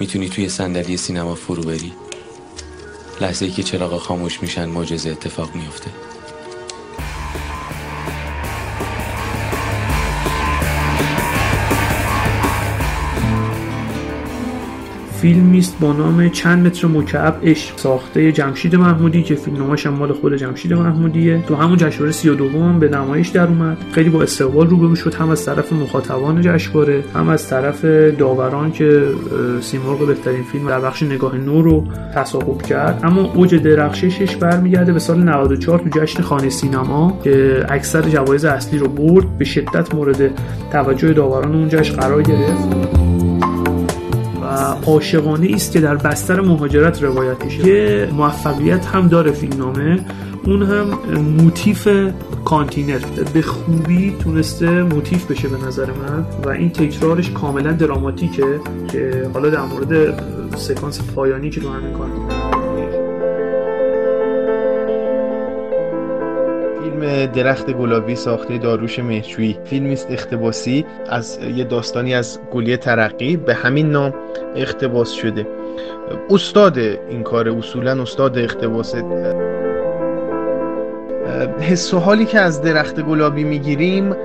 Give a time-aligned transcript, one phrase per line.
[0.00, 1.92] می‌تونی توی صندلی سینما فرو بری؟
[3.20, 5.90] لحظه ای که چراغ خاموش میشن معجزه اتفاق میفته
[15.24, 20.36] فیلمی است با نام چند متر مکعب عشق ساخته جمشید محمودی که فیلمنامه‌ش مال خود
[20.36, 21.44] جمشید محمودیه.
[21.48, 23.76] تو همون جشنواره 32 هم به نمایش در اومد.
[23.92, 27.84] خیلی با استقبال روبرو شد هم از طرف مخاطبان جشنواره هم از طرف
[28.18, 29.02] داوران که
[29.60, 31.84] سیمرغ بهترین فیلم در بخش نگاه نو رو
[32.14, 33.00] تصاحب کرد.
[33.04, 38.78] اما اوج درخششش برمیگرده به سال 94 تو جشن خانه سینما که اکثر جوایز اصلی
[38.78, 39.38] رو برد.
[39.38, 40.30] به شدت مورد
[40.72, 43.13] توجه داوران اون جشن قرار گرفت.
[44.86, 47.68] عاشقانه است که در بستر مهاجرت روایت میشه.
[47.68, 50.00] یه موفقیت هم داره فیلمنامه.
[50.46, 50.86] اون هم
[51.20, 51.88] موتیف
[52.44, 53.00] کانتینر.
[53.34, 58.60] به خوبی تونسته موتیف بشه به نظر من و این تکرارش کاملا دراماتیکه
[58.92, 60.22] که حالا در مورد
[60.56, 61.92] سکانس پایانی که تو همین
[67.34, 69.58] درخت گلابی ساخته داروش مهجویی.
[69.64, 74.14] فیلمی است اختباسی از یه داستانی از گلیه ترقی به همین نام
[74.56, 75.46] اختباس شده.
[76.30, 78.94] استاد این کار اصولا استاد اختباس.
[81.60, 84.16] حس و حالی که از درخت گلابی می‌گیریم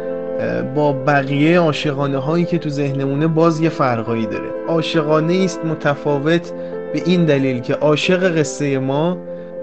[0.76, 4.50] با بقیه عاشقانه هایی که تو ذهنمونه باز یه فرقایی داره.
[4.68, 6.52] عاشقانه است متفاوت
[6.94, 9.18] به این دلیل که عاشق قصه ما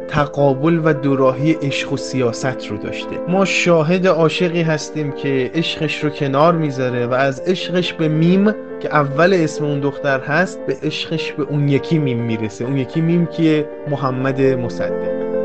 [0.08, 3.18] تقابل و دوراهی عشق و سیاست رو داشته.
[3.28, 8.88] ما شاهد عاشقی هستیم که عشقش رو کنار می‌ذاره و از عشقش به میم که
[8.94, 12.64] اول اسم اون دختر هست به عشقش به اون یکی میم می‌رسه.
[12.64, 15.35] اون یکی میم که محمد مصدق.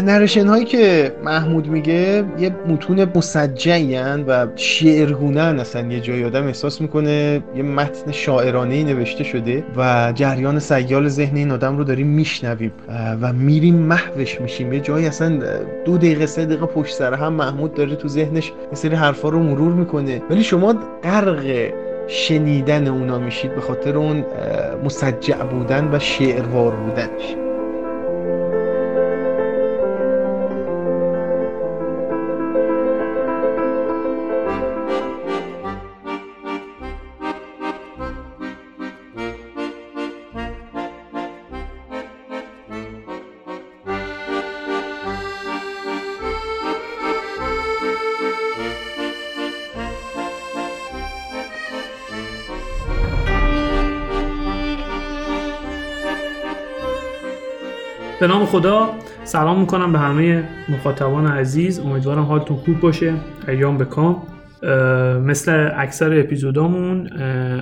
[0.00, 5.92] نرشن هایی که محمود میگه یه متون مسجعی و شعرگونه اصلا.
[5.92, 11.50] یه جایی آدم احساس می‌کنه یه متن شاعرانه نوشته شده و جریان سیال ذهن این
[11.50, 12.72] آدم رو داریم میشنویم
[13.20, 14.72] و میریم محوش میشیم.
[14.72, 15.38] یه جایی اصلا
[15.84, 19.38] دو دقیقه سه دقیقه پشت سر هم محمود داره تو ذهنش یه سری حرفا رو
[19.38, 20.22] مرور می‌کنه.
[20.30, 21.72] ولی شما غرق
[22.08, 24.24] شنیدن اونا میشید به خاطر اون
[24.84, 27.47] مسجع بودن و شعروار بودنش.
[58.28, 58.88] نام خدا
[59.24, 61.78] سلام می‌کنم به همه مخاطبان عزیز.
[61.78, 63.14] امیدوارم حالتون خوب باشه
[63.48, 64.22] ایام بکام
[65.24, 67.06] مثل اکثر اپیزودامون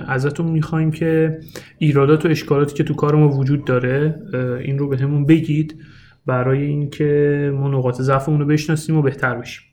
[0.07, 1.39] ازتون می‌خوایم که
[1.77, 4.15] ایرادات و اشکالاتی که تو کار ما وجود داره
[4.63, 5.81] این رو به همون بگید
[6.25, 9.63] برای اینکه ما نقاط ضعفمون رو بشناسیم و بهتر بشیم.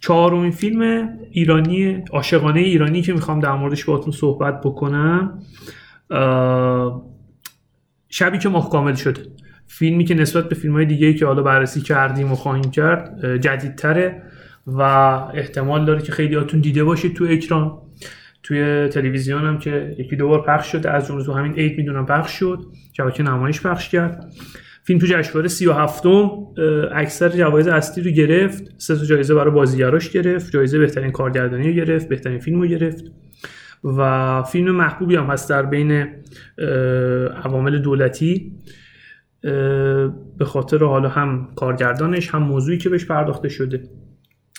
[0.00, 5.38] چهارمین فیلم ایرانی عاشقانه ایرانی که می‌خوام در موردش باهاتون صحبت بکنم
[8.08, 9.20] شبی که ماه کامل شده.
[9.66, 14.22] فیلمی که نسبت به فیلم های دیگه که حالا بررسی کردیم و خواهیم کرد جدیدتره
[14.66, 14.82] و
[15.34, 17.78] احتمال داره که خیلی هاتون دیده باشید تو اکران.
[18.42, 22.06] توی تلویزیون هم که یکی دو بار پخش شده از جمله تو همین عید می‌دونم
[22.06, 22.58] پخش شد.
[22.96, 24.24] شبکه نمایش پخش کرد.
[24.82, 26.06] فیلم تو جشنواره 37
[26.92, 28.74] اکثر جوایز اصلی رو گرفت.
[28.78, 30.52] سه تا جایزه برای بازیگراش گرفت.
[30.52, 33.04] جایزه بهترین کارگردانی رو گرفت بهترین فیلم رو گرفت.
[33.84, 36.06] و فیلم محبوبی هم هست در بین
[37.44, 38.52] عوامل دولتی.
[40.38, 43.82] به خاطر حالا هم کارگردانش هم موضوعی که بهش پرداخته شده.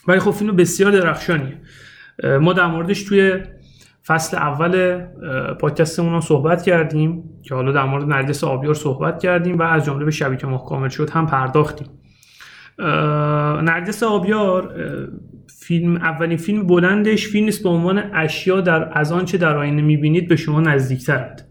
[0.08, 1.62] ولی خب فیلم بسیار درخشانیه.
[2.42, 3.40] ما در موردش توی
[4.06, 5.04] فصل اول
[5.60, 10.12] پادکستمون صحبت کردیم که حالا در مورد نرگس آبیار صحبت کردیم و از جمله به
[10.12, 11.88] شبی که کامل شد هم پرداختیم.
[13.64, 14.76] نرگس آبیار
[15.60, 20.28] فیلم اولین فیلم بلندش فیلم است به عنوان اشیا در از آنچه در آینه می‌بینید
[20.28, 21.48] به شما نزدیکترند.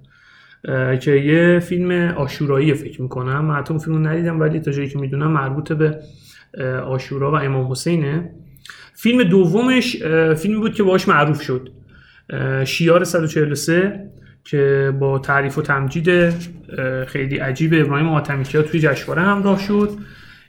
[1.01, 3.45] که یه فیلم آشورایی فکر می‌کنم.
[3.45, 5.99] من حتی فیلم ندیدم ولی تا جایی که می‌دونم مربوط به
[6.85, 8.31] آشورا و امام حسینه.
[8.95, 9.97] فیلم دومش
[10.37, 11.69] فیلمی بود که باش معروف شد.
[12.65, 14.11] شیار 143
[14.45, 16.31] که با تعریف و تمجید
[17.07, 19.91] خیلی عجیب ابراهیم آتمیکیا توی جشنواره همراه شد.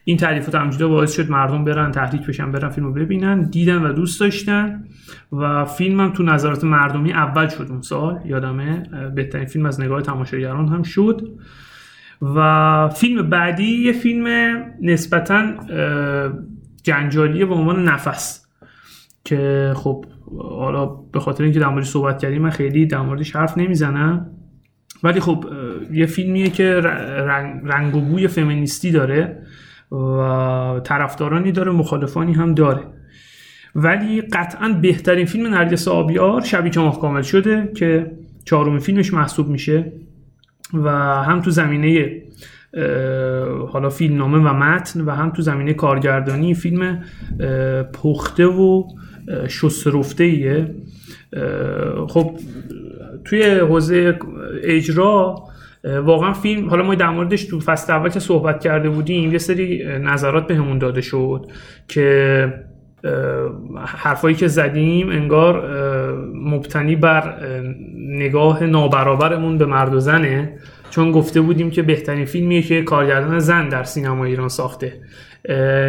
[0.07, 3.50] این تعریف و تمجیدا باعث شد مردم برن تحریک بشن برن فیلمو ببینن.
[3.50, 4.83] دیدن و دوست داشتن
[5.31, 8.19] و فیلم هم تو نظرات مردمی اول شد اون سال.
[8.25, 8.83] یادمه
[9.15, 11.30] بهترین فیلم از نگاه تماشاگران هم شد.
[12.21, 15.44] و فیلم بعدی یه فیلم نسبتا
[16.83, 18.48] جنجالی به عنوان نفس
[19.25, 20.06] که خب
[20.39, 24.30] حالا به خاطر اینکه در موردش صحبت کردیم من خیلی در موردش حرف نمی‌زنم.
[25.03, 25.45] ولی خب
[25.92, 26.74] یه فیلمیه که
[27.63, 29.46] رنگ و بوی فمینیستی داره.
[29.92, 32.84] و طرفدارانی داره مخالفانی هم داره.
[33.75, 38.12] ولی قطعا بهترین فیلم نرگس آبیار شبی که ماه کامل شده که
[38.45, 39.92] چهارمین فیلمش محسوب میشه
[40.74, 40.89] و
[41.24, 42.22] هم تو زمینه
[43.69, 47.04] حالا فیلمنامه و متن و هم تو زمینه کارگردانی فیلم
[47.94, 48.84] پخته و
[49.48, 50.75] شسترفته ایه
[52.07, 52.39] خب
[53.25, 54.19] توی حوزه
[54.63, 55.36] اجرا
[55.83, 59.83] واقعا فیلم حالا ما در موردش تو فصل اول که صحبت کرده بودیم یه سری
[60.00, 61.51] نظرات بهمون داده شد
[61.88, 62.53] که
[63.85, 65.63] حرفایی که زدیم انگار
[66.33, 67.35] مبتنی بر
[67.97, 70.53] نگاه نابرابرمون به مرد و زنه.
[70.89, 74.94] چون گفته بودیم که بهترین فیلمیه که کارگردان زن در سینما ایران ساخته.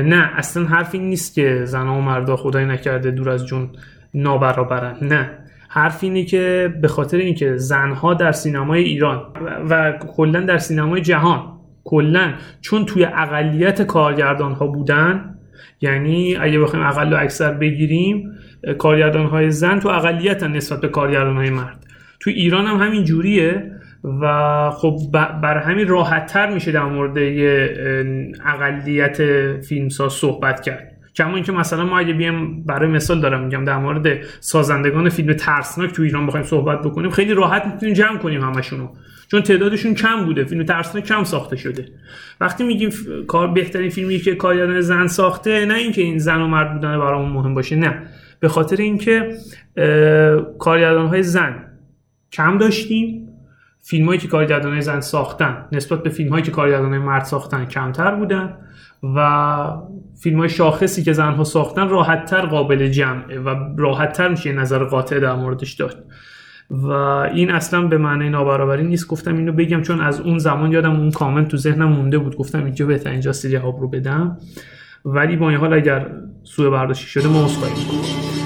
[0.05, 3.70] نه اصلا حرف این نیست که زن و مردا خدای نکرده دور از جون
[4.14, 4.96] نابرابرن.
[5.02, 5.31] نه.
[5.69, 9.23] حرف اینه که به خاطر اینکه زنها در سینمای ایران
[9.70, 11.43] و کلا در سینمای جهان
[11.85, 15.35] کلا چون توی اقلیت کارگردان ها بودن
[15.81, 18.32] یعنی اگه بخوایم اقل و اکثر بگیریم
[18.79, 21.87] کارگردان های زن تو اقلیت نسبت به کارگردان های مرد.
[22.21, 23.73] تو ایران هم همین جوریه
[24.21, 27.19] و خب بر همین راحت تر میشه در مورد
[28.47, 29.23] اقلیت
[29.61, 30.98] فیلمساز صحبت کرد.
[31.19, 35.93] کما اینکه مثلا ما اگه بیایم برای مثال دارم میگم در مورد سازندگان فیلم ترسناک
[35.93, 38.88] تو ایران بخوایم صحبت بکنیم خیلی راحت می‌تونیم جمع کنیم همشونو.
[39.31, 41.88] چون تعدادشون کم بوده فیلم ترسناک کم ساخته شده.
[42.41, 42.91] وقتی میگیم
[43.26, 47.32] کار بهترین فیلمی که کارگردان زن ساخته نه اینکه این زن و مرد بودن برامون
[47.32, 48.03] مهم باشه نه.
[48.41, 49.35] به خاطر اینکه
[50.59, 51.64] کارگردان های زن
[52.32, 53.27] کم داشتیم.
[53.88, 58.55] فیلمایی که کارگردان زن ساختن نسبت به فیلم هایی که کارگردان مرد ساختن کمتر بودن
[59.02, 59.69] و
[60.23, 65.35] فیلم های شاخصی که زنها ساختن راحتتر قابل جمعه و راحتتر میشه نظر قاطع در
[65.35, 65.96] موردش داشت.
[66.70, 66.90] و
[67.35, 69.08] این اصلا به معنی نابرابری نیست.
[69.08, 72.37] گفتم اینو بگم چون از اون زمان یادم اون کامنت تو ذهنم مونده بود.
[72.37, 74.38] گفتم اینجا بهتر اینجا جواب رو بدم.
[75.05, 76.11] ولی با این حال اگر
[76.44, 78.38] سوء برداشتی شده ما شبی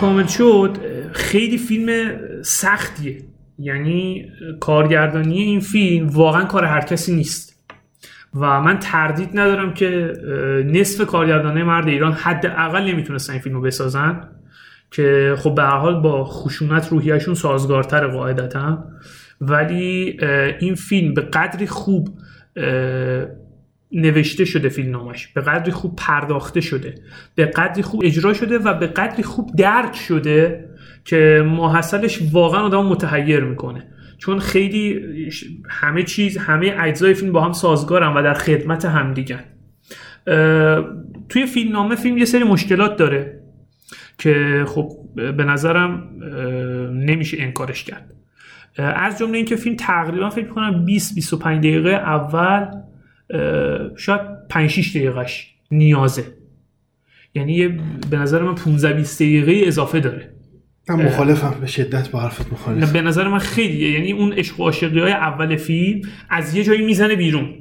[0.00, 0.76] کامل شد
[1.12, 3.18] خیلی فیلم سختیه.
[3.58, 4.26] یعنی
[4.60, 7.64] کارگردانی این فیلم واقعا کار هر کسی نیست.
[8.34, 10.12] و من تردید ندارم که
[10.66, 14.20] نصف کارگردانه مرد ایران حداقل نمی‌تونستن این فیلم رو بسازن.
[14.90, 18.84] که خب به هر حال با خشونت روحیشون سازگارتر قاعدتا.
[19.40, 20.18] ولی
[20.60, 22.08] این فیلم به قدری خوب
[23.92, 25.26] نوشته شده فیلم نامش.
[25.28, 26.94] به قدری خوب پرداخته شده.
[27.34, 30.68] به قدری خوب اجرا شده و به قدری خوب درک شده
[31.04, 33.86] که ماحصلش واقعا آدم متحیر می‌کنه.
[34.18, 35.00] چون خیلی
[35.68, 39.44] همه چیز همه اجزای فیلم با هم سازگارن و در خدمت هم دیگن
[41.28, 43.40] توی فیلم نامه فیلم یه سری مشکلات داره
[44.18, 46.08] که خب به نظرم
[46.94, 48.14] نمیشه انکارش کرد.
[48.78, 52.66] از جمله اینکه فیلم تقریبا فکر کنم 20 25 دقیقه اول
[53.96, 56.24] شاید 5 6 دقیقهش نیازه.
[57.34, 57.68] یعنی
[58.10, 60.30] به نظر من 15 20 دقیقه اضافه داره.
[60.88, 62.92] من مخالفم به شدت با حرفت مخالفم.
[62.92, 66.82] به نظر من خیلی یعنی اون عشق و عاشقی های اول فیلم از یه جایی
[66.82, 67.54] می‌زنه بیرون.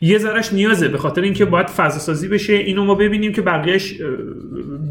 [0.00, 2.52] یه ذرش نیازه به خاطر اینکه باید فضا سازی بشه.
[2.52, 3.94] اینو ما ببینیم که بقیهش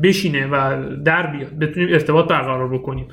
[0.04, 1.60] بشینه و در بیاد.
[1.60, 3.06] بتونیم ارتباط برقرار بکنیم.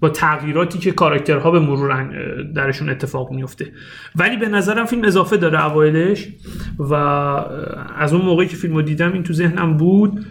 [0.00, 2.12] با تغییراتی که کاراکترها به مرور
[2.54, 3.66] درشون اتفاق میفته
[4.16, 6.28] ولی به نظرم فیلم اضافه داره اوایلش
[6.78, 6.94] و
[7.98, 10.26] از اون موقعی که فیلمو دیدم این تو ذهنم بود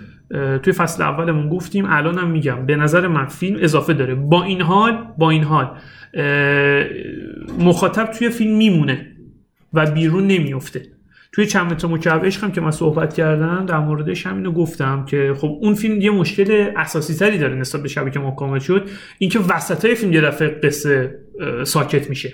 [0.63, 4.15] توی فصل اولمون گفتیم الانم میگم به نظر من فیلم اضافه داره.
[4.15, 5.77] با این حال با این حال
[7.59, 9.07] مخاطب توی فیلم میمونه
[9.73, 10.92] و بیرون نمیفته
[11.33, 15.33] توی چند متر مکعب عشق هم که من صحبت کردم در موردش همینو گفتم که
[15.37, 19.39] خب اون فیلم یه مشکل اساسی تری داره نسبت به شبی که ما شد اینکه
[19.39, 21.19] وسط های فیلم یه دفعه قصه
[21.63, 22.33] ساکت میشه.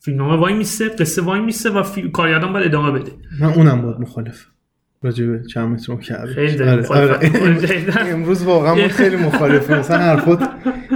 [0.00, 3.12] فیلم نامه وای میسته قصه وای میسته و کارگردان باید ادامه بده.
[3.40, 4.46] من اونم باید مخالف.
[5.02, 8.10] راجع به چند متر مکعب خیلی آره، داریم آره.
[8.14, 10.48] امروز واقعا ما خیلی مخالفه مثلا حرفات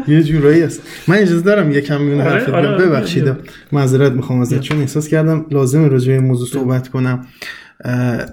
[0.08, 0.82] یه جورایی است.
[1.08, 2.86] من اجازه دارم یکم میونه آره، حرفت آره، آره.
[2.86, 3.36] ببخشید.
[3.72, 7.26] معذرت می‌خوام ازت چون احساس کردم لازم راجع به این موضوع صحبت کنم.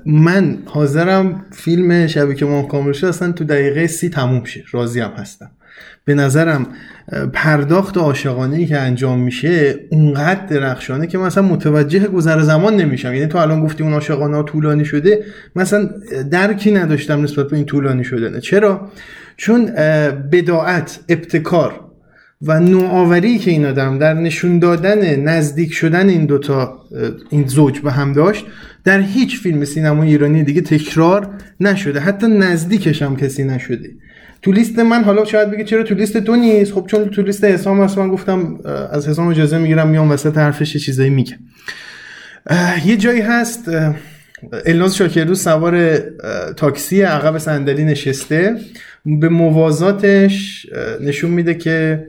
[0.06, 4.64] من حاضرم فیلم شبی که ما کامل شد اصلا تو دقیقه سی تموم شه.
[4.72, 5.52] راضی هم هستم.
[6.06, 6.68] به نظرم
[7.34, 13.14] پرداخت عاشقانه ای که انجام میشه اونقدر درخشانه که مثلا متوجه گذر زمان نمیشم.
[13.14, 15.24] یعنی تو الان گفتی اون عاشقانه طولانی شده
[15.56, 15.90] مثلا
[16.32, 18.40] درکی نداشتم نسبت به این طولانی شدنه.
[18.40, 18.92] چرا؟
[19.38, 19.66] چون
[20.32, 21.80] بداعت ابتکار
[22.42, 26.80] و نوآوری که این آدم در نشون دادن نزدیک شدن این دوتا
[27.30, 28.46] این زوج به هم داشت
[28.84, 32.00] در هیچ فیلم سینما ایرانی دیگه تکرار نشده.
[32.00, 33.90] حتی نزدیکش هم کسی نشده.
[34.42, 37.44] تو لیست من حالا شاید بگی چرا تو لیست تو نیست؟ خب چون تو لیست
[37.44, 38.58] حسام هست من گفتم
[38.92, 41.38] از حسام اجازه می‌گیرم میام وسط حرفش یه چیزایی میگه.
[42.86, 43.72] یه جایی هست
[44.66, 45.98] الناز شاکردوست سوار
[46.58, 48.56] تاکسی عقب صندلی نشسته.
[49.06, 50.68] به موازاتش
[51.02, 52.06] نشون میده که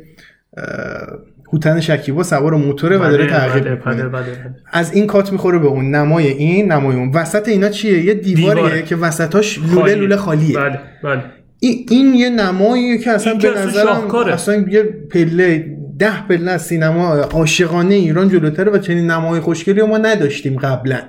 [1.53, 4.25] هوتن شکیبا سوار موتوره و داره بله، تعقیب بله، بله،.
[4.73, 7.11] از این کات می‌خوره به اون نمای این نمای اون.
[7.11, 8.83] وسط اینا چیه؟ یه دیواریه دیواره.
[8.83, 9.95] که وسطاش لوله خالیه.
[9.95, 10.57] لوله خالیه.
[10.57, 11.23] بله بله.
[11.61, 14.11] این, یه نماییه که اصلا به نظرم.
[14.15, 19.99] اصلا یه پله ده پله از سینما عاشقانه ایران جلوتره و چنین نمای خوشگلی ما
[19.99, 21.01] نداشتیم قبلا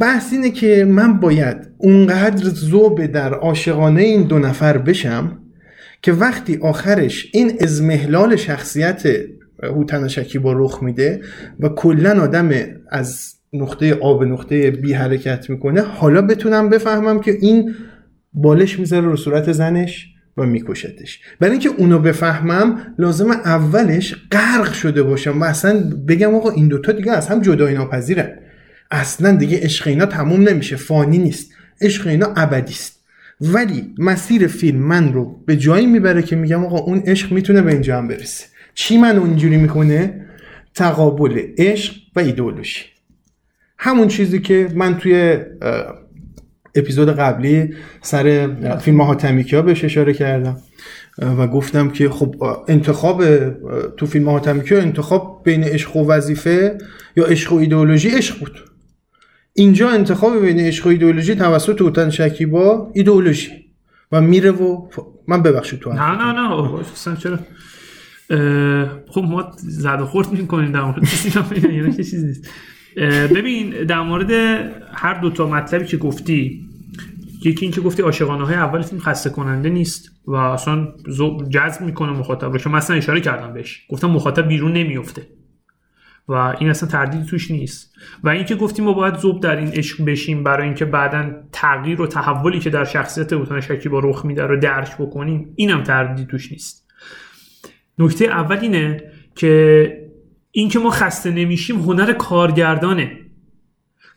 [0.00, 5.38] بحث اینه که من باید اونقدر ذوب در عاشقانه این دو نفر بشم
[6.02, 9.02] که وقتی آخرش این ازمهلال شخصیت
[9.62, 11.20] هوتن شکیبا رخ میده
[11.60, 12.50] و کلا آدم
[12.90, 17.74] از نقطه آ به نقطه بی حرکت می‌کنه حالا بتونم بفهمم که این
[18.32, 20.06] بالش می‌ذاره رو صورت زنش
[20.36, 21.20] و میکشتش.
[21.40, 26.92] برای اینکه اونو بفهمم لازم اولش غرق شده باشم و اصلا بگم آقا این دوتا
[26.92, 28.30] دیگه از هم جدای ناپذیرن.
[28.90, 31.52] اصلا دیگه عشق اینا تموم نمیشه فانی نیست.
[31.80, 33.04] عشق اینا ابدی است.
[33.40, 37.72] ولی مسیر فیلم من رو به جایی می‌بره که میگم آقا اون عشق می‌تونه به
[37.72, 38.46] اینجا هم برسه.
[38.74, 40.24] چی من اونجوری می‌کنه؟
[40.74, 42.80] تقابل عشق و ایدئولوژی.
[43.78, 45.36] همون چیزی که من توی
[46.78, 48.48] اپیزود قبلی سر
[48.80, 50.56] فیلم حاتمی ها بهش اشاره کردم.
[51.18, 52.34] و گفتم که خب
[52.68, 53.24] انتخاب
[53.96, 56.78] تو فیلم حاتمی ها انتخاب بین عشق و وظیفه
[57.16, 58.64] یا عشق و ایدئولوژی عشق بود.
[59.54, 63.50] اینجا انتخاب بین عشق و ایدئولوژی توسط اوتن شکیبا ایدئولوژی.
[64.12, 64.88] و میره و
[65.28, 66.00] من ببخشید تو نه.
[66.00, 67.38] نه نه چرا؟
[69.08, 71.04] خب ما زد و خورد می‌کنیم در مورد
[71.96, 72.50] چیزی نیست.
[72.96, 74.30] اه، ببین در مورد
[74.94, 76.67] هر دو تا مطلبی که گفتی
[77.44, 80.88] یکی این که گفتی عاشقانه های اول فیلم خسته کننده نیست و اصلا
[81.50, 83.86] جذب می‌کنه مخاطب رو که من اصلا اشاره کردم بهش.
[83.90, 85.26] گفتم مخاطب بیرون نمیفته
[86.28, 87.94] و این اصلا تردیدی توش نیست.
[88.24, 92.06] و اینکه گفتیم ما باید زوب در این عشق بشیم برای اینکه بعدا تغییر و
[92.06, 96.86] تحولی که در شخصیت اوتان شکیبا رخ میده رو درک بکنیم اینم تردیدی توش نیست.
[97.98, 99.02] نکته اول اینه
[99.34, 100.08] که
[100.50, 103.18] اینکه ما خسته نمیشیم هنر کارگردانه.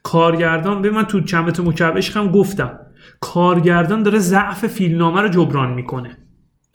[0.04, 2.80] کارگردان به من تو چمت مکعب عشقم گفتم.
[3.22, 6.18] کارگردان داره ضعف فیلمنامه رو جبران می‌کنه.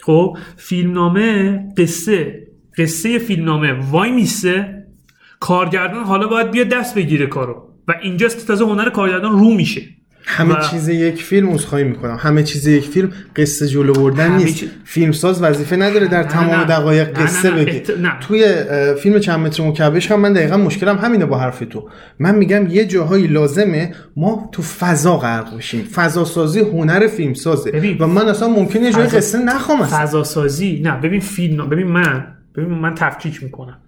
[0.03, 2.47] خب فیلمنامه قصه
[2.79, 4.87] قصه فیلمنامه وای میسه.
[5.41, 7.69] کارگردان حالا باید بیاد دست بگیره کارو.
[7.89, 9.83] و اینجاست تازه هنر کارگردان رو میشه.
[10.29, 14.57] همه و- چیز یک فیلم عذرخواهی می‌کنم همه چیز یک فیلم قصه جلو بردن نیست
[14.57, 16.65] چیز- فیلمساز وظیفه نداره در نه، تمام نه.
[16.65, 17.65] دقایق قصه نه.
[17.65, 18.25] بگه ات-.
[18.27, 18.55] توی
[19.03, 22.85] فیلم چند متر مکعبش هم من دقیقا مشکلم همینه با حرف تو من میگم یه
[22.85, 27.99] جاهایی لازمه ما تو فضا غرق بشیم فضا سازی هنر فیلم سازه ببین.
[27.99, 31.69] و من اصلا ممکنه یه جای فضا- قصه نخوام اصلا فضا سازی نه ببین فیلم
[31.69, 33.79] ببین من ببین من تفکیک می‌کنم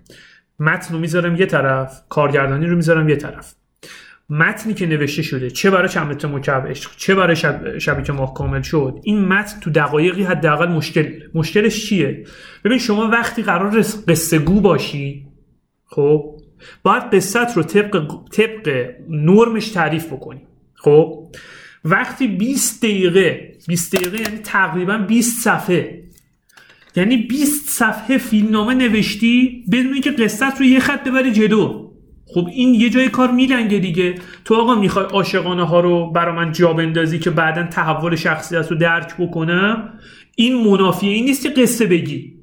[0.60, 3.54] متن رو می‌ذارم یه طرف کارگردانی رو می‌ذارم یه طرف
[4.30, 7.36] متنی که نوشته شده چه برای چند متر مکعب عشق چه برای
[7.80, 11.20] شب که ماه کامل شد این متن تو دقایقی حداقل مشکل.
[11.34, 12.24] مشکلش چیه
[12.64, 15.26] ببین شما وقتی قرار قصه گو باشی
[15.84, 16.40] خب
[16.82, 20.42] باید قصت رو طبق طبق نرمش تعریف بکنی
[20.74, 21.26] خب
[21.84, 26.04] وقتی 20 دقیقه 20 دقیقه یعنی تقریبا 20 صفحه
[26.96, 31.87] یعنی 20 صفحه فیلمنامه نوشتی بدون اینکه قصت رو یه خط ببری جلو
[32.34, 34.14] خب این یه جای کار میلنگه دیگه.
[34.44, 38.78] تو آقا می‌خوای عاشقانه ها رو برا من جا بندازی که بعدا تحول شخصیت رو
[38.78, 39.92] درک بکنم
[40.36, 42.34] این منافیه این نیست که قصه بگی.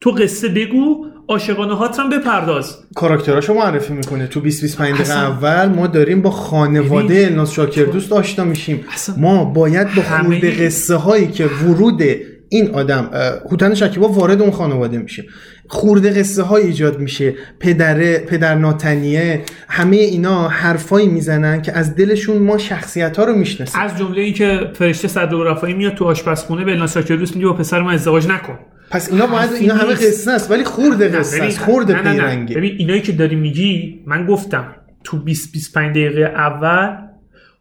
[0.00, 2.76] تو قصه بگو عاشقانه هات هم بپرداز.
[2.94, 8.12] کاراکتراشو معرفی می‌کنه تو 20 25 دقیقه اول ما داریم با خانواده الناس شاکر دوست
[8.12, 8.84] آشنا میشیم.
[9.16, 12.02] ما باید با همه خورده قصه هایی که ورود
[12.48, 13.10] این آدم
[13.50, 15.24] هوتن شکیبا وارد اون خانواده میشه
[15.72, 17.34] خورده قصه های ایجاد میشه.
[17.60, 23.80] پدر پدر ناتنیه همه اینا حرفایی می‌زنن که از دلشون ما شخصیت ها رو می‌شناسیم
[23.80, 27.94] از جمله ای که فرشته صدر میاد تو آشپزخونه به ساکروس میگه با پسر من
[27.94, 28.58] ازدواج نکن.
[28.90, 32.56] پس اینا باید اینا همه قصه است ولی خورده قصه است خورده پیرنگه.
[32.56, 34.74] ببین اینایی که داری میگی من گفتم
[35.04, 36.96] تو 20 25 دقیقه اول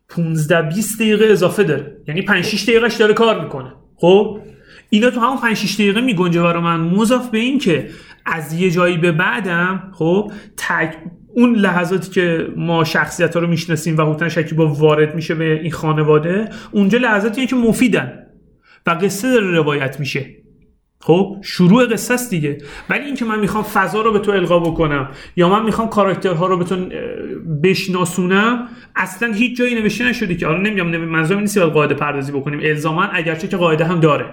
[0.09, 1.97] 15 20 دقیقه اضافه داره.
[2.07, 3.73] یعنی 5 6 دقیقهش داره کار می‌کنه.
[3.95, 4.39] خب؟
[4.93, 6.79] اینا تو همون 5 6 دقیقه میگنجه برای من.
[6.79, 7.89] مضاف به این که
[8.25, 10.95] از یه جایی به بعدم خب تک
[11.36, 15.71] اون لحظاتی که ما شخصیت ها رو می‌شناسیم و هوتن شکیبا وارد میشه به این
[15.71, 18.13] خانواده اونجا لحظاتی که مفیدن
[18.88, 20.25] و قصه داره روایت میشه.
[21.00, 22.57] خب شروع قصه است دیگه.
[22.89, 26.57] ولی اینکه من می‌خوام فضا رو به تو القا بکنم یا من می‌خوام کاراکترها رو
[26.57, 26.75] به تو
[27.63, 32.60] بشناسونم اصلا هیچ جایی نوشته نشده که حالا نمیگم منظورم نیست که قاعده پردازی بکنیم.
[32.63, 34.25] الزاما اگرچه که قاعده هم داره.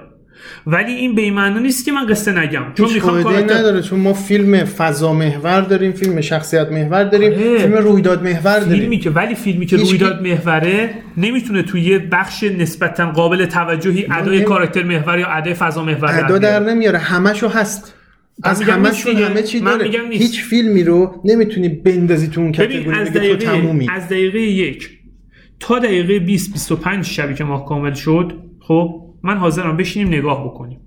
[0.67, 2.63] ولی این به این نیست که من قصه نگم.
[2.75, 3.55] چون می‌خوام کاراکتر...
[3.55, 7.59] نداره چون ما فیلم فضا محور داریم فیلم شخصیت محور داریم آره.
[7.59, 8.79] فیلم رویداد محور داریم.
[8.79, 14.41] فیلمی که ولی فیلمی که رویداد محوره نمی‌تونه توی یه بخش نسبتا قابل توجهی ادای
[14.41, 16.99] کاراکتر محور یا ادای فضا محور ادا در نمیاره.
[16.99, 17.95] همشو هست.
[18.43, 19.91] از همشون همه چی داره.
[20.11, 24.91] هیچ فیلمی رو نمی‌تونی بندازی تو اون کاتگوری از دقیقه از دقیقه یک.
[25.61, 30.81] تا دقیقه 20 25 شبی که ما کامل شد خب من حاضرم بشینیم نگاه بکنیم.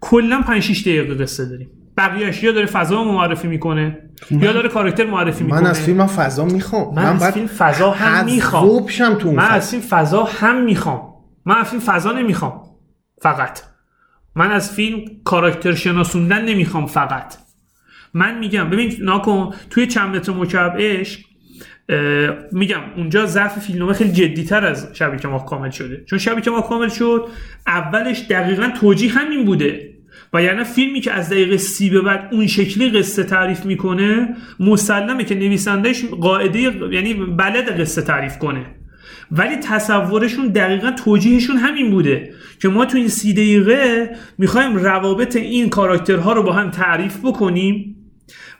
[0.00, 1.70] کلا 5 6 دقیقه قصه داریم.
[1.96, 3.98] بقیه‌اش یا داره فضا معرفی می‌کنه
[4.30, 6.94] یا داره کاراکتر معرفی می‌کنه من از فیلم فضا می‌خوام.
[6.94, 9.16] من, من از فیلم فضا هم می‌خوام.
[9.18, 11.14] تو من از فیلم فضا هم می‌خوام.
[11.46, 12.62] من از فیلم فضا نمی‌خوام.
[13.22, 13.62] فقط.
[14.34, 17.36] من از فیلم کاراکتر شناسوندن نمی‌خوام فقط.
[18.14, 21.20] من میگم ببین ناکن توی چند متر مکعب عشق
[22.52, 26.04] میگم اونجا ضعف فیلمنامه خیلی جدیتر از شبی که ما کامل شده.
[26.06, 27.28] چون شبی که ما کامل شد
[27.66, 29.90] اولش دقیقا توجیه همین بوده.
[30.32, 34.28] و یعنی فیلمی که از دقیقه سی به بعد اون شکلی قصه تعریف می‌کنه
[34.60, 36.58] مسلمه که نویسندهش قاعده
[36.90, 38.66] یعنی بلد قصه تعریف کنه.
[39.32, 45.68] ولی تصورشون دقیقا توجیهشون همین بوده که ما تو این سی دقیقه می‌خوایم روابط این
[45.68, 47.96] کاراکترها رو با هم تعریف بکنیم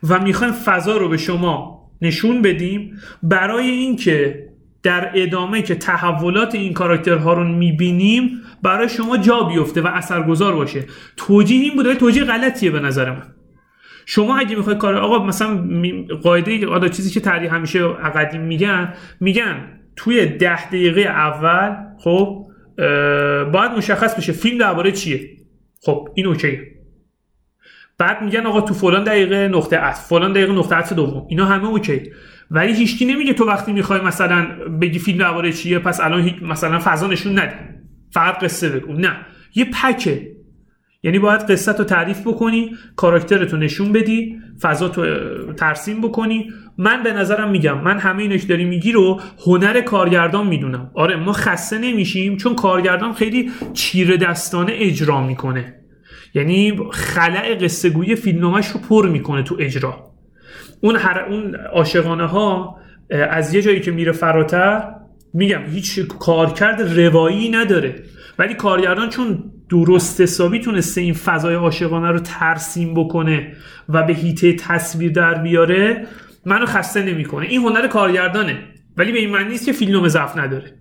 [0.09, 4.47] و می‌خوایم فضا رو به شما نشون بدیم برای اینکه
[4.83, 8.31] در ادامه که تحولات این کاراکترها رو می‌بینیم
[8.63, 10.85] برای شما جا بیفته و اثرگذار باشه.
[11.17, 13.23] توجیه این بوده توجیه غلطیه به نظر من.
[14.07, 15.65] شما اگه می‌خوای کار آقا مثلا
[16.23, 22.47] قاعده آقا چیزی که تاریخ همیشه قدیم میگن میگن توی ده دقیقه اول خب
[23.53, 25.21] باید مشخص بشه فیلم درباره چیه.
[25.83, 26.61] خب این اوکیه.
[28.01, 31.27] بعد میگن آقا تو فلان دقیقه نقطه عطف فلان دقیقه نقطه عطف دوم.
[31.29, 32.03] اینا همه اوکی.
[32.51, 34.47] ولی هیچکی نمیگه تو وقتی می‌خوای مثلا
[34.81, 37.55] بگی فیلم درباره چیه پس الان مثلا فضا نشون نده.
[38.11, 38.93] فقط قصه بگو.
[38.93, 39.17] نه.
[39.55, 40.31] یه پکه.
[41.03, 45.05] یعنی باید قصه رو تعریف بکنی کاراکترتو نشون بدی فضا تو
[45.53, 46.51] ترسیم بکنی.
[46.79, 50.91] من به نظرم میگم من همه اینو که داری میگی رو هنر کارگردان می‌دونم.
[50.95, 55.80] آره ما خسته نمیشیم چون کارگردان خیلی چیره دستانه اجرا می‌کنه.
[56.35, 60.11] یعنی خلع قصه گویی فیلمنامه‌اش رو پر می‌کنه تو اجرا.
[60.81, 62.77] اون هر اون عاشقانه ها
[63.31, 64.83] از یه جایی که میره فراتر
[65.35, 67.95] میگم هیچ کارکرد روایی نداره.
[68.39, 73.53] ولی کارگردان چون درست حسابی تونسته این فضای عاشقانه رو ترسیم بکنه
[73.89, 76.07] و به هیته تصویر در بیاره
[76.47, 77.47] منو خسته نمی‌کنه.
[77.47, 78.59] این هنر کارگردانه.
[78.97, 80.73] ولی به این معنی نیست که فیلم ضعف نداره.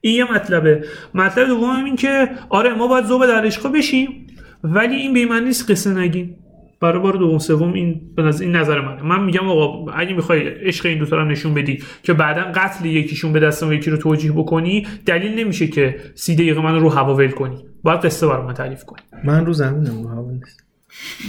[0.00, 0.84] این یه مطلبه.
[1.14, 4.21] مطلب دوم این که آره ما باید ذوب در بشیم.
[4.64, 6.34] ولی این به من نیست قصه نگین.
[6.80, 9.02] برای بار دوم سوم این به نظر این نظر منه.
[9.02, 13.32] من میگم آقا اگه می‌خوای عشق این دوتا رو نشون بدی که بعدا قتل یکیشون
[13.32, 17.30] به دست یکی رو توجیه بکنی دلیل نمیشه که سی دقیقه من رو هوا ول
[17.30, 17.64] کنی.
[17.82, 19.02] باید قصه برای من تعریف کنی.
[19.24, 20.64] من رو زمینم رو هوا نیست.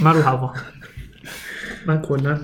[0.03, 0.53] من رو هوا.
[1.87, 2.39] من کلا.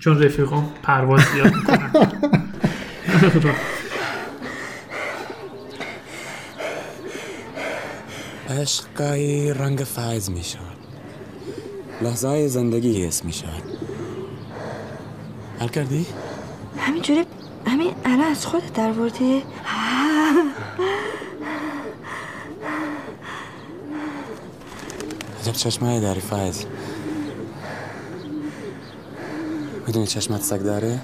[0.00, 1.90] چون رفیقام پرواز زیاد می‌کنن.
[8.48, 10.76] عشق گاهی رنگ فایز می شود
[12.02, 13.62] لحظه های زندگی حس می شود
[15.58, 16.06] حل کردی؟
[16.78, 17.24] همینجوری
[17.66, 19.42] همین الان از خودت در بردی؟
[25.40, 26.64] عجب چشمه داری فایز
[29.86, 31.00] می‌دونی چشمت سگ داره؟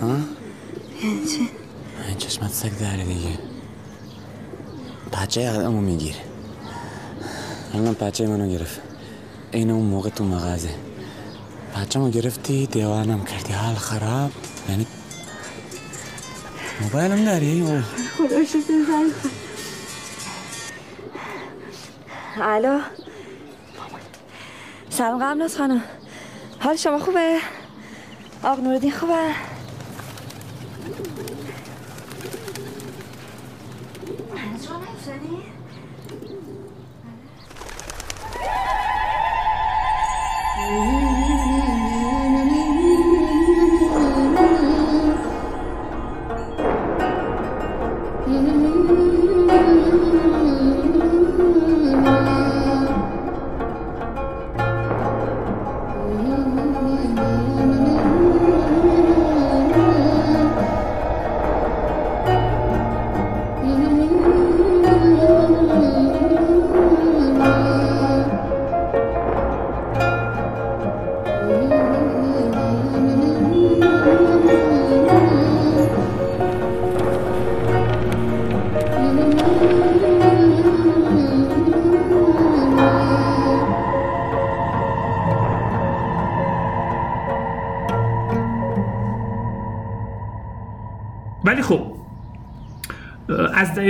[0.00, 1.50] ها؟ یعنی چی؟
[2.08, 3.57] این چشمت سگ داره دیگه
[5.12, 6.20] پچه آدمو می‌گیره
[7.74, 8.80] الان پچه منو گرفت.
[9.52, 10.74] این اون موقع تو مغازه.
[11.74, 13.52] پچه ما گرفتی دیوانم کردی.
[13.52, 14.30] حال خراب.
[14.68, 14.86] یعنی
[16.80, 17.82] موبایلم داری؟
[18.18, 19.12] خدا شکر زنگ
[24.90, 25.82] سلام قبل خانم.
[26.60, 27.38] حال شما خوبه؟
[28.42, 29.34] آق نوردین خوبه؟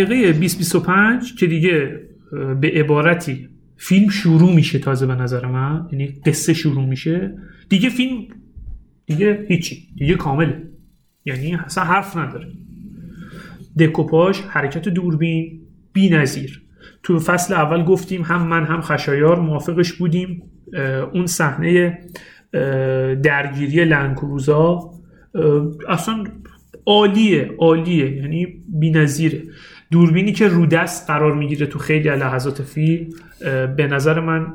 [0.05, 2.01] دقیقه 2025 که دیگه
[2.61, 7.39] به عبارتی فیلم شروع میشه تازه به نظر من یعنی قصه شروع میشه.
[7.69, 8.27] دیگه فیلم
[9.07, 10.63] دیگه هیچی دیگه کامله.
[11.25, 12.47] یعنی اصلا حرف نداره.
[13.79, 15.61] دکوپاژ حرکت دوربین
[15.93, 16.63] بی نظیر
[17.03, 20.43] تو فصل اول گفتیم هم من هم خشایار موافقش بودیم.
[21.13, 21.99] اون صحنه
[23.23, 24.91] درگیری لنکروزا
[25.89, 26.25] اصلا
[26.87, 28.17] عالیه عالیه.
[28.17, 29.43] یعنی بی‌نظیره.
[29.91, 33.07] دوربینی که رو دست قرار می‌گیره تو خیلی لحظات فیلم
[33.77, 34.47] به نظر من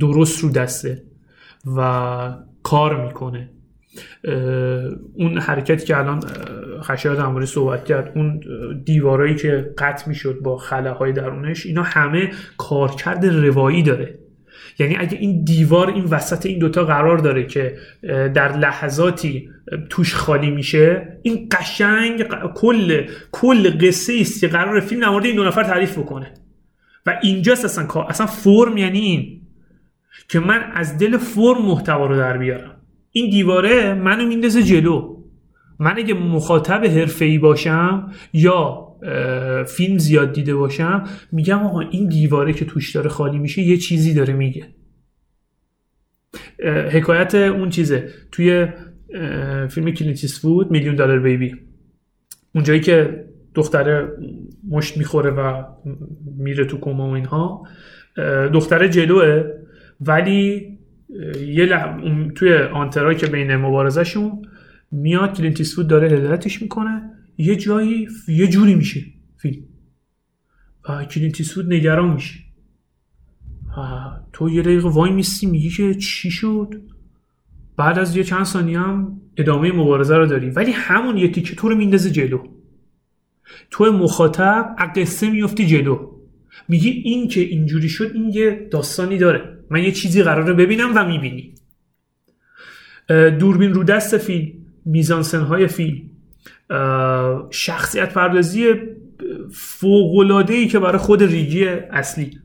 [0.00, 1.02] درست رو دسته
[1.76, 3.50] و کار می‌کنه.
[5.14, 6.20] اون حرکتی که الان
[6.82, 8.40] خشایار در صحبت کرد اون
[8.84, 14.18] دیوارایی که قطع می‌شد با خلاهای درونش اینا همه کارکرد روایی داره.
[14.78, 17.76] یعنی اگه این دیوار این وسط این دوتا قرار داره که
[18.34, 19.50] در لحظاتی
[19.90, 22.22] توش خالی میشه این قشنگ
[22.54, 26.34] کل کل قصه است که قرار فیلم در این دو نفر تعریف بکنه.
[27.06, 29.40] و اینجاست اصلا اصلا فرم یعنی این
[30.28, 32.76] که من از دل فرم محتوا رو در بیارم.
[33.10, 35.16] این دیواره منو میندازه جلو.
[35.78, 38.83] من اگه مخاطب حرفه‌ای باشم یا
[39.66, 44.14] فیلم زیاد دیده باشم میگم آقا این دیواره که توش داره خالی میشه یه چیزی
[44.14, 44.66] داره میگه.
[46.90, 48.08] حکایت اون چیزه.
[48.32, 48.66] توی
[49.68, 51.54] فیلم کلینت ایستوود Million Dollar Baby.
[52.54, 54.08] اونجایی که دختره
[54.68, 55.64] مشت می‌خوره و
[56.36, 57.68] میره تو کما و اینها
[58.52, 59.44] دختره جلوئه
[60.00, 60.68] ولی
[61.46, 61.98] یه لح...
[62.34, 64.42] توی آنتراکت که بین مبارزشون
[64.90, 67.10] میاد کلینت ایستوود داره هدایتش می‌کنه.
[67.38, 69.04] یه جایی یه جوری میشه
[69.36, 69.62] فیلم.
[70.88, 72.40] و کلینت ایستوود نگران میشه
[73.76, 73.80] و
[74.32, 76.74] تو یه دقیقه وای میستی میگی که چی شد؟
[77.76, 80.50] بعد از یه چند ثانیه هم ادامه مبارزه رو داری.
[80.50, 82.46] ولی همون یه تیکه تو رو میندازه جلو.
[83.70, 86.10] تو مخاطب قصه میفتی جلو.
[86.68, 89.58] میگی این که اینجوری شد این یه داستانی داره.
[89.70, 91.54] من یه چیزی قراره ببینم و می‌بینی.
[93.38, 94.52] دوربین رو دست فیلم
[94.84, 96.10] میزانسن های فیلم.
[97.50, 98.74] شخصیت پردازی
[99.52, 102.38] فوقلاده که برای خود ریگی اصلی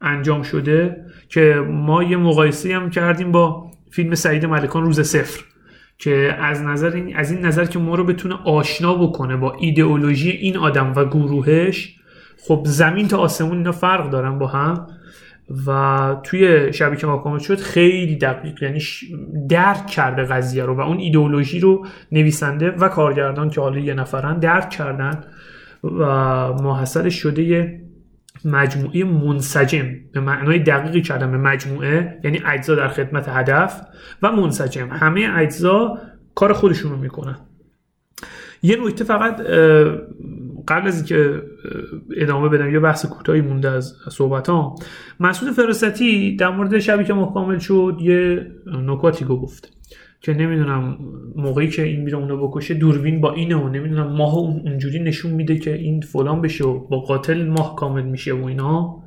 [0.00, 5.44] انجام شده که ما یه مقایسه هم کردیم با فیلم سعید ملکان روز صفر
[5.98, 10.30] که از نظر این از این نظر که ما رو بتونه آشنا بکنه با ایدئولوژی
[10.30, 11.96] این آدم و گروهش
[12.48, 14.86] خب زمین تا آسمون اینا فرق دارن با هم.
[15.66, 17.06] و توی شبی که
[17.38, 18.80] شد خیلی دقیق یعنی
[19.48, 24.38] درک کرده قضیه رو و اون ایدئولوژی رو نویسنده و کارگردان که حالا یه نفرن
[24.38, 25.24] درک کردن
[25.84, 26.06] و
[26.52, 27.80] محصلش شده یه
[28.44, 33.80] مجموعه منسجم به معنای دقیقی کردن مجموعه یعنی اجزا در خدمت هدف
[34.22, 34.88] و منسجم.
[34.88, 35.98] همه اجزا
[36.34, 37.36] کار خودشون رو می‌کنن.
[38.62, 39.40] یه نکته فقط
[40.68, 41.42] قبل از اینکه
[42.16, 44.74] ادامه بدم یه بحث کوتاهی مونده از صحبت ها
[45.20, 49.72] مسعود فراستی در مورد شبی که مکامل شد یه نکاتی گفت
[50.20, 50.98] که نمی‌دونم
[51.36, 55.58] موقعی که این میره اونو بکشه دوربین با اینه و نمی‌دونم ماه اونجوری نشون میده
[55.58, 59.02] که این فلان بشه و با قاتل ماه کامل میشه و اینا.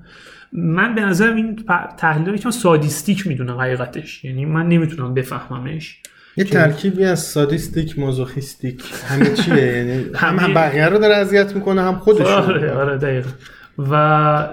[0.53, 1.55] من به نظرم این
[1.97, 4.25] تحلیل یکم سادیستیک می‌دونم حقیقتش.
[4.25, 6.01] یعنی من نمی‌تونم بفهممش.
[6.37, 11.81] یه ترکیبی از سادیستیک مازوخیستیک همه چیه؟ یعنی هم, هم بقیه رو داره اذیت می‌کنه
[11.81, 13.29] هم خودش آره آره دقیقا.
[13.77, 14.47] و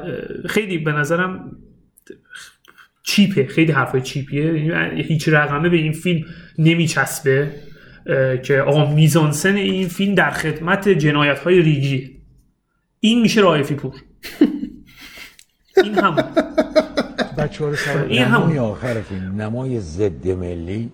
[0.48, 1.56] خیلی به نظرم
[3.02, 4.52] چیپه خیلی حرفای چیپیه.
[4.96, 6.26] هیچ رقمه به این فیلم
[6.58, 7.50] نمیچسبه
[8.42, 12.10] که آقا میزانسن این فیلم در خدمت جنایت های ریگی
[13.00, 13.94] این میشه رایفی پور.
[15.84, 16.24] این همون.
[18.08, 20.90] این هم نمای آخر فیلم نمای ضد ملی.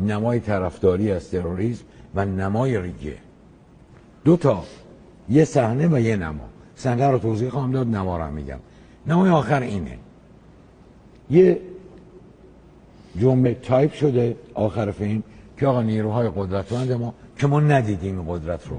[0.00, 1.84] نمای طرفداری از تروریسم
[2.14, 3.16] و نمای ریگه.
[4.24, 4.64] دو تا
[5.28, 6.48] یه صحنه و یه نما.
[6.76, 8.58] صحنه رو توضیح خواهم داد نما رو میگم.
[9.06, 9.98] نمای آخر اینه.
[11.30, 11.60] یه
[13.18, 15.22] جمله تایپ شده آخر فیلم
[15.56, 18.76] که آقا نیروهای قدرتمند ما که ما ندیدیم قدرت رو.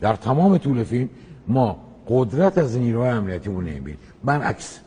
[0.00, 1.08] در تمام طول فیلم
[1.48, 1.76] ما
[2.08, 3.98] قدرت از نیروهای امنیتیمون نمی‌بینیم.
[4.24, 4.80] برعکس.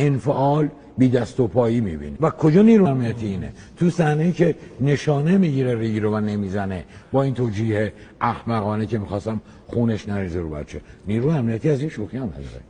[0.00, 3.52] انفعال بی دست و پایی می‌بینی و کجا نیرو امنیتی اینه.
[3.76, 9.40] تو صحنه که نشانه می‌گیره ریگی رو و نمی‌زنه با این توجیه احمقانه که می‌خواستم
[9.66, 10.80] خونش نریزه رو بچه.
[11.06, 12.62] نیرو امنیتی از این شوخی هم نداره.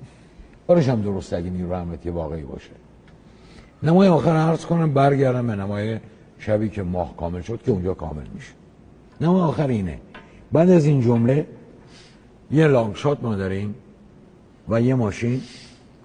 [0.67, 2.71] کارش هم درسته اگه نیرو امنیتی واقعی باشه.
[3.83, 5.99] نمای آخر عرض کنم برگردم به نمای
[6.39, 8.53] شبی که ماه کامل شد که اونجا کامل میشه.
[9.21, 9.99] نمای آخر اینه.
[10.53, 11.47] بعد از این جمله
[12.51, 13.75] یه لانگ شات ما داریم
[14.69, 15.41] و یه ماشین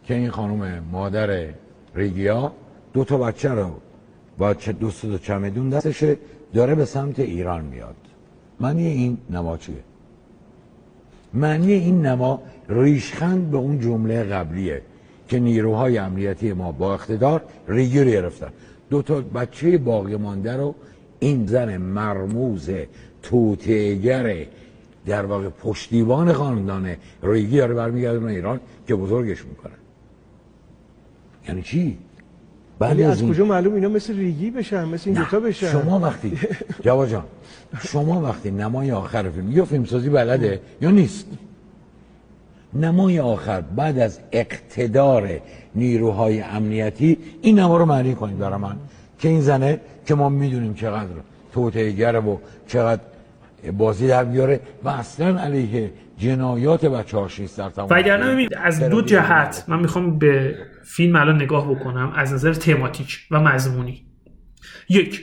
[0.05, 1.47] که این خانم مادر
[1.95, 2.51] ریگیا
[2.93, 3.71] دو تا بچه رو
[4.37, 6.17] با چه دو تا چمدون دستشه
[6.53, 7.95] داره به سمت ایران میاد.
[8.59, 9.75] معنی این نما چیه؟
[11.33, 14.81] معنی این نما ریشخند به اون جمله قبلیه
[15.27, 18.49] که نیروهای امنیتی ما با اقتدار ریگی رو گرفتن.
[18.89, 20.75] دو تا بچه باقی مانده رو
[21.19, 22.69] این زن مرموز
[23.23, 24.45] توتیگر
[25.05, 29.73] در واقع پشتیبان خاندان ریگی رو برمیگردونه ایران که بزرگش می‌کنه.
[31.47, 31.97] یعنی چی؟
[32.79, 35.71] بعد ولی از از این کجا معلوم اینا مثل ریگی بشن مثل این دوتا بشن؟
[35.71, 36.37] شما وقتی
[36.85, 37.23] جواد جان
[37.87, 41.27] شما وقتی نمای آخر فیلم یا فیلمسازی بلده یا نیست.
[42.73, 45.41] نمای آخر بعد از اقتدار
[45.75, 48.75] نیروهای امنیتی این نما رو معنی کنید برای من.
[49.19, 51.09] که این زنه که ما می‌دونیم چقدر
[51.53, 53.01] توتیگره و چقدر
[53.77, 59.01] بازی در بیاره و اصلا علیه جنایات بچه هاش در تمام وگرنه ببینید از دو.
[59.01, 64.05] جهت من می‌خوام به فیلم الان نگاه بکنم از نظر تماتیک و مضمونی.
[64.89, 65.21] یک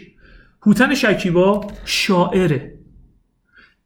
[0.66, 2.74] هوتن شکیبا شاعره.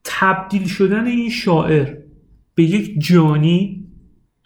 [0.04, 1.94] تبدیل شدن این شاعر
[2.54, 3.86] به یک جانی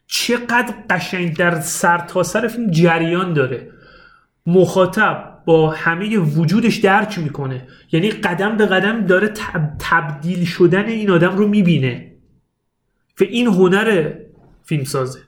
[0.07, 3.71] چقدر قشنگ در سرتاسر فیلم جریان داره.
[4.47, 7.69] مخاطب با همه وجودش درک می‌کنه.
[7.93, 12.10] یعنی قدم به قدم داره تب- تبدیل شدن این آدم رو می‌بینه.
[13.21, 14.13] و این هنر
[14.65, 15.19] فیلمسازه.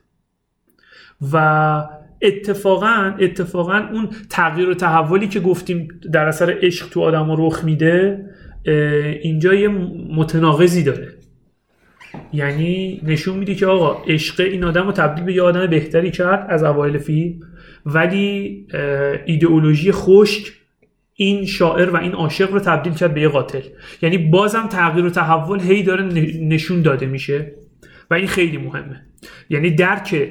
[1.33, 1.85] و
[2.23, 8.25] اتفاقا اتفاقا اون تغییر و تحولی که گفتیم در اثر عشق تو آدم رخ میده
[9.23, 9.69] اینجا یه
[10.17, 11.15] متناقضی داره.
[12.33, 16.47] یعنی نشون میده که آقا عشق این آدم رو تبدیل به یه آدم بهتری کرد
[16.51, 17.41] از اوایل فیلم
[17.87, 18.67] ولی
[19.25, 20.53] ایدئولوژی خشک
[21.15, 23.61] این شاعر و این عاشق رو تبدیل کرد به یه قاتل.
[24.03, 26.03] یعنی بازم تغییر و تحول هی داره
[26.43, 27.53] نشون داده میشه.
[28.13, 29.07] و این خیلی مهمه.
[29.51, 30.29] یعنی درک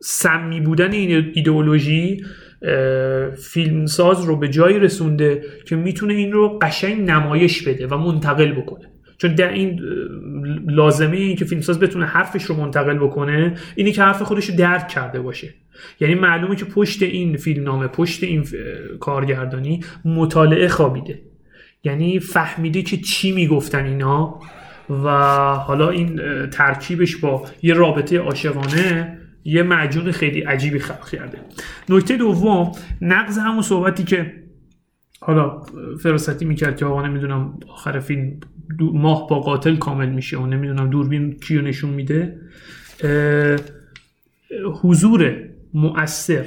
[0.00, 2.24] سمی بودن این ایدئولوژی
[3.52, 8.90] فیلمساز رو به جایی رسونده که می‌تونه این رو قشنگ نمایش بده و منتقل بکنه.
[9.18, 9.80] چون در این
[10.66, 14.88] لازمه این که فیلمساز بتونه حرفش رو منتقل بکنه اینی که حرف خودش رو درک
[14.88, 15.54] کرده باشه.
[16.00, 21.22] یعنی معلومه که پشت این فیلمنامه پشت این اه، کارگردانی مطالعه خوابیده.
[21.84, 24.40] یعنی فهمیده که چی می‌گفتن اینا.
[24.90, 25.08] و
[25.54, 31.38] حالا این ترکیبش با یه رابطه عاشقانه یه معجون خیلی عجیبی خلق کرده.
[31.88, 34.32] نکته دوم نقض همون صحبتی که
[35.20, 35.62] حالا
[36.02, 38.40] فراستی می‌کرد که آقا نمی‌دونم آخر فیلم
[38.80, 42.40] ماه با قاتل کامل میشه و نمی‌دونم دوربین کیو نشون میده.
[44.82, 45.34] حضور
[45.74, 46.44] مؤثر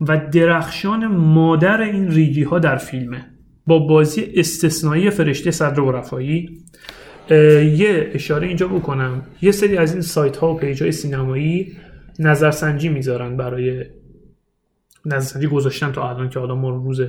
[0.00, 3.26] و درخشان مادر این ریگی ها در فیلمه.
[3.66, 6.58] با بازی استثنایی فرشته صدرعرفایی.
[7.30, 9.22] یه اشاره اینجا بکنم.
[9.42, 11.72] یه سری از این سایت ها و page های سینمایی
[12.18, 13.84] نظرسنجی می‌ذارن برای
[15.06, 17.00] نظرسنجی گذاشتن تا الان که حالا ما روز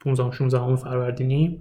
[0.00, 1.58] 15 16 فروردینیم.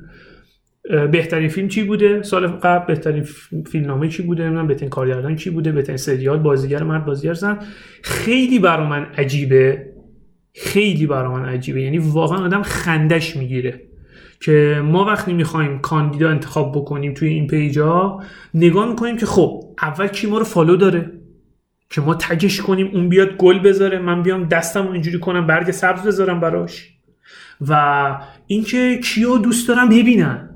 [1.11, 3.25] بهترین فیلم چی بوده؟ سال قبل بهترین
[3.71, 7.59] فیلمنامه چی بوده؟ نمی‌دونم بهترین کارگردان چی بوده؟ بهترین سریال بازیگر مرد بازیگر زن.
[8.03, 9.85] خیلی برا من عجیبه.
[10.55, 11.81] خیلی برا من عجیبه.
[11.81, 13.81] یعنی واقعا آدم خندش می‌گیره.
[14.41, 18.19] که ما وقتی می‌خوایم کاندیدا انتخاب بکنیم توی این page ا
[18.53, 21.11] نگاه می‌کنیم که خب اول کی ما رو follow داره؟
[21.89, 25.47] که ما tag ش کنیم اون بیاد گل بذاره من بیام دستم رو اینجوری کنم
[25.47, 26.89] برگ سبز بذارم براش.
[27.67, 30.55] و اینکه کیو دوست دارم ببینن.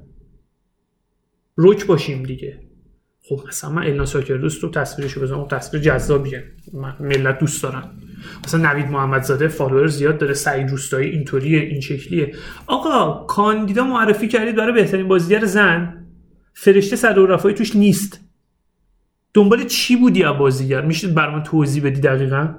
[1.57, 2.59] رک باشیم دیگه.
[3.21, 6.43] خب مثلا من الناز شاکردوست رو تصویرشو بزنم اون تصویر جذابیه.
[6.99, 7.83] ملت دوست دارن
[8.45, 12.35] مثلا نوید محمدزاده follower زیاد داره سعید روستایی اینطوریه این شکلیه.
[12.67, 16.05] آقا کاندیدا معرفی کردید برای بهترین بازیگر زن.
[16.53, 18.19] فرشته صدرعرفایی توش نیست.
[19.33, 22.55] دنبال چی بودی از بازیگر؟ میشه برای من توضیح بدی دقیقا؟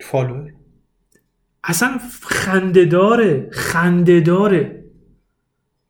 [0.00, 0.52] follower.
[1.64, 4.84] اصلا خنده‌داره خنده‌داره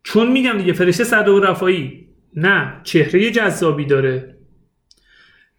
[0.03, 2.09] چون میگم دیگه فرشته صدرعرفایی.
[2.37, 4.38] نه چهره جذابی داره.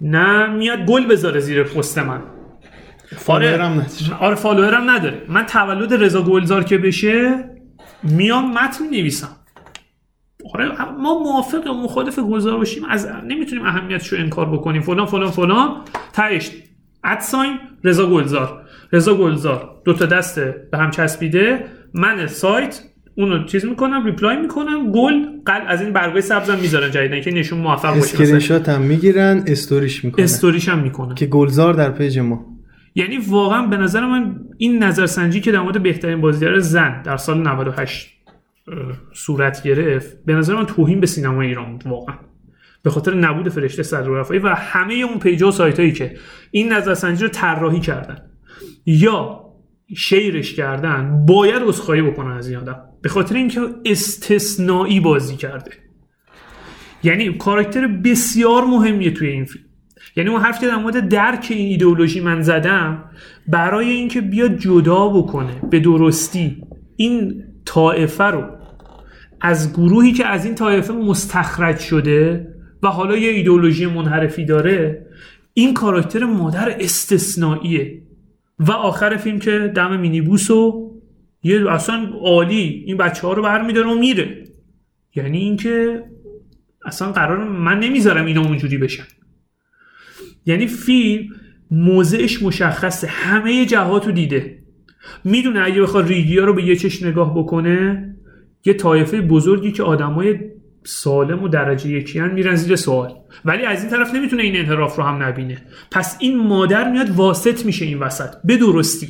[0.01, 2.21] نه میاد گل بذاره زیر پست من.
[3.17, 4.15] follower هم نداره.
[4.19, 5.21] آره follower هم نداره.
[5.27, 7.45] من تولد رضا گلزار که بشه
[8.03, 9.35] میام متن نویسم
[10.53, 12.85] آره ما موافق یا مخالف گلزار باشیم.
[12.85, 14.81] از نمی‌تونیم اهمیتش رو انکار بکنیم.
[14.81, 15.81] فلان فلان فلان.
[16.13, 16.51] تهش.
[17.03, 18.65] at sign رضا گلزار.
[18.91, 21.65] رضا گلزار دو تا دست به هم چسبیده.
[21.93, 22.81] من سایت
[23.19, 24.91] اونو چیز می‌کنم reply می‌کنم.
[24.91, 25.13] گل
[25.45, 27.99] قل از این برگای سبزم می‌ذارن جدیدن که نشون موفق باشه.
[27.99, 28.39] screen.
[28.39, 30.23] shot هم می‌گیرن استوریش می‌کنن.
[30.23, 32.45] استوریش هم می‌کنم که گلزار در page ما.
[32.95, 37.47] یعنی واقعا به نظر من این نظرسنجی که در مورد بهترین بازیگر زن در سال
[37.47, 38.10] 98
[38.67, 38.75] اه،
[39.13, 42.15] صورت گرفت به نظر من توهین به سینما ایران بود واقعا.
[42.84, 46.15] به خاطر نبود فرشته صدر و همه اون page ا و سایت هایی که
[46.51, 48.17] این نظرسنجی رو طراحی کردن
[48.86, 49.45] یا
[49.97, 52.79] شیرش کردن باید عذرخواهی بکنن از این آدم.
[53.01, 55.71] به خاطر اینکه استثنایی بازی کرده.
[57.03, 59.65] یعنی کاراکتر بسیار مهمیه توی این فیلم.
[60.15, 63.03] یعنی اون حرفی که در مورد درک این ایدئولوژی من زدم
[63.47, 66.63] برای اینکه بیاد جدا بکنه به درستی
[66.95, 68.43] این طائفه رو
[69.41, 72.47] از گروهی که از این طایفه مستخرج شده
[72.83, 75.05] و حالا یه ایدئولوژی منحرفی داره
[75.53, 78.01] این کاراکتر مادر استثنائیه.
[78.59, 80.88] و آخر فیلم که دم مینیبوس و
[81.43, 82.84] یه اصلا عالی.
[82.86, 84.43] این بچه ها رو برمیداره و میره.
[85.15, 86.04] یعنی اینکه
[86.86, 89.04] اصلا قرار من نمی‌ذارم اینا اونجوری بشن.
[90.45, 91.28] یعنی فیلم
[91.71, 93.08] موضعش مشخصه.
[93.08, 94.60] همه جهات رو دیده.
[95.23, 98.06] می‌دونه اگه بخواد ریگیا رو به یه چش نگاه بکنه
[98.65, 100.39] یه طایفه بزرگی که آدمای
[100.84, 103.13] سالم و درجه یکی هن میرن زیر سوال.
[103.45, 105.62] ولی از این طرف نمی‌تونه این انحراف رو هم نبینه.
[105.91, 108.30] پس این مادر میاد واسط میشه این وسط.
[108.43, 109.08] به درستی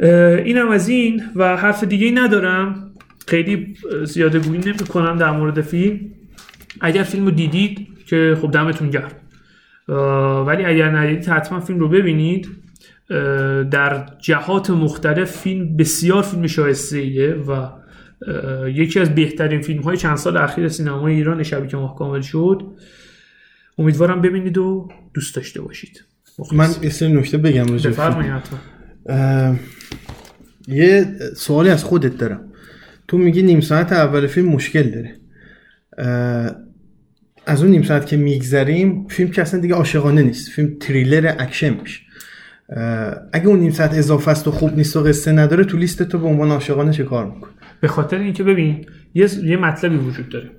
[0.00, 2.90] اینم از این و حرف دیگه ندارم.
[3.26, 6.00] خیلی زیاده گویی نمی کنم در مورد فیلم.
[6.80, 9.10] اگر فیلم رو دیدید که خب دمتون گرم.
[10.46, 12.48] ولی اگر ندیدید حتما فیلم رو ببینید.
[13.70, 17.68] در جهات مختلف فیلم بسیار فیلم شایسته ایه و
[18.68, 22.62] یکی از بهترین فیلم های چند سال اخیر سینمای ایران شبی که ماه کامل شد.
[23.78, 26.04] امیدوارم ببینید و دوست داشته باشید.
[26.52, 27.90] من یه سری نکته بگم راجع
[30.68, 32.52] یه سوالی از خودت دارم.
[33.08, 35.14] تو میگی نیم ساعت اول فیلم مشکل داره.
[37.46, 40.50] از اون نیم ساعت که میگذریم فیلم که اصلا دیگه عاشقانه نیست.
[40.50, 42.00] فیلم تریلر اکشن میشه.
[43.32, 46.18] اگه اون نیم ساعت اضافه است و خوب نیست و قصه نداره تو لیست تو
[46.18, 47.48] به عنوان عاشقانه چه کار میکن
[47.80, 50.50] به خاطر اینکه ببین یه یه مطلبی وجود داره.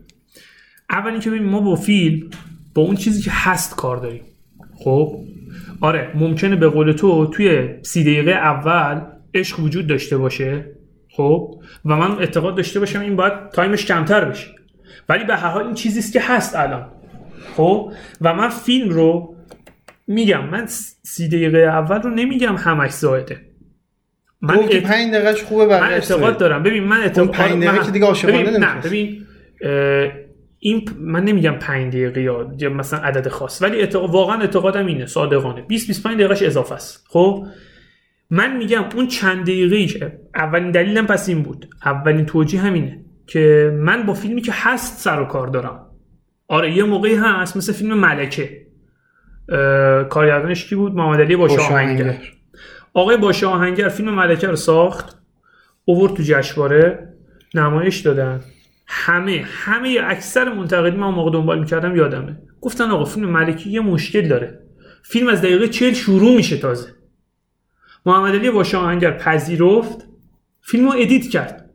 [0.89, 2.29] اول اینکه ببین ما با فیلم
[2.73, 4.21] با اون چیزی که هست کار داریم.
[4.75, 5.23] خب؟
[5.81, 9.01] آره ممکنه به قول تو توی سی دقیقه اول
[9.33, 10.65] عشق وجود داشته باشه
[11.09, 14.47] خب؟ و من اعتقاد داشته باشم این باید time ش کمتر بشه.
[15.09, 16.85] ولی به هر حال این چیزی است که هست الان
[17.57, 17.91] خب؟
[18.21, 19.35] و من فیلم رو
[20.07, 20.65] میگم من
[21.03, 23.41] سی دقیقه اول رو نمیگم همش زایده
[24.41, 26.37] من اعت- پنج دقیقش خوبه من اعتقاد.
[26.37, 26.63] دارم.
[26.63, 28.81] ببین من اعتقاد اون پنج دقیقه من- که دیگه عاشقانه ببین نه.
[28.83, 29.25] ببین
[29.61, 30.07] اه،
[30.63, 35.05] این پ- من نمیگم 5 دقیقه یا مثلا عدد خاص ولی اعتقاد واقعا اعتقادم اینه
[35.05, 35.61] صادقانه.
[35.61, 37.05] 20 25 دقیقش اضافه است.
[37.09, 37.45] خب؟
[38.29, 39.97] من میگم اون چند دقیقه‌ایش
[40.35, 41.67] اولین دلیلم پس این بود.
[41.85, 45.85] اولین توجیه همینه که من با فیلمی که هست سر و کار دارم.
[46.47, 48.61] آره یه موقعی هست مثل فیلم ملکه.
[49.49, 52.17] اه، کارگردانش کی بود؟ محمد علی باشه آهنگر.
[52.93, 55.17] آقای باشه آهنگر فیلم ملکه رو ساخت
[55.85, 57.07] اوورد تو جشنواره
[57.55, 58.39] نمایش دادن.
[58.93, 62.37] همه همه اکثر منتقدین من موقع دنبال می‌کردم یادمه.
[62.61, 64.59] گفتن آقا فیلم ملکی یه مشکل داره.
[65.03, 66.89] فیلم از دقیقه 40 شروع میشه تازه.
[68.05, 70.07] محمد علی آهنگر پذیرفت
[70.61, 71.69] فیلم رو ادیت کرد.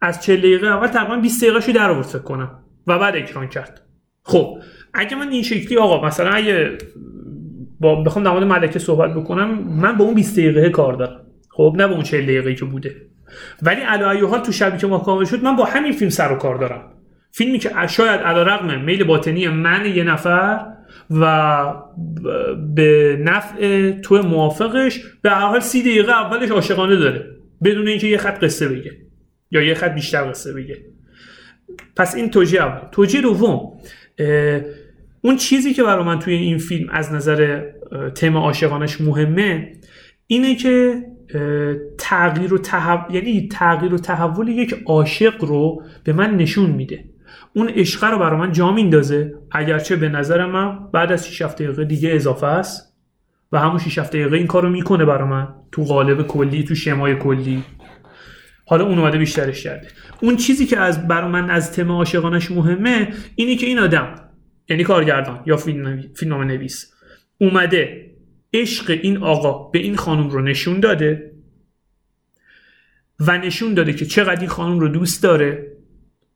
[0.00, 3.48] از 40 دقیقه اول تقریبا 20 دقیقه شو در آورد فکر کنم و بعد اکران
[3.48, 3.80] کرد.
[4.22, 4.58] خب
[4.94, 6.78] اگه من این شکلی آقا مثلا اگه
[7.80, 11.20] با بخوام در مورد ملکه صحبت بکنم من با اون 20 دقیقه کار دارم.
[11.48, 12.96] خب نه با اون 40 دقیقه که بوده.
[13.62, 16.56] ولی علی حال تو شبی که کامل شد من با همین فیلم سر و کار
[16.56, 16.90] دارم.
[17.30, 20.66] فیلمی که شاید علیرغم میل باطنی من یه نفر
[21.10, 21.74] و
[22.74, 27.26] به نفع تو موافقش به هر حال سی دقیقه اولش عاشقانه داره.
[27.64, 28.92] بدون اینکه یه خط قصه بگه
[29.50, 30.76] یا یه خط بیشتر قصه بگه.
[31.96, 32.88] پس این توجیه اول.
[32.92, 33.72] توجیه دوم
[35.20, 37.62] اون چیزی که برای من توی این فیلم از نظر
[38.14, 39.72] تم عاشقانش مهمه
[40.26, 41.02] اینه که
[41.98, 47.04] تغییر و تحول یعنی تغییر و تحول یک عاشق رو به من نشون میده.
[47.52, 49.34] اون عشق رو برای من جا میندازه.
[49.50, 52.96] اگرچه به نظر من بعد از 6 دقیقه دیگه اضافه است
[53.52, 55.48] و همون 6 7 دقیقه این کارو می‌کنه برا من.
[55.72, 57.64] تو قالب کلی تو شمای کلی.
[58.66, 59.88] حالا اون اومده بیشترش کرده.
[60.22, 64.14] اون چیزی که از برا من از تم عاشقانش مهمه اینی که این آدم
[64.68, 66.94] یعنی کارگردان یا فیلم نویس
[67.38, 68.10] اومده
[68.54, 71.32] عشق این آقا به این خانم رو نشون داده
[73.20, 75.72] و نشون داده که چقدر این خانم رو دوست داره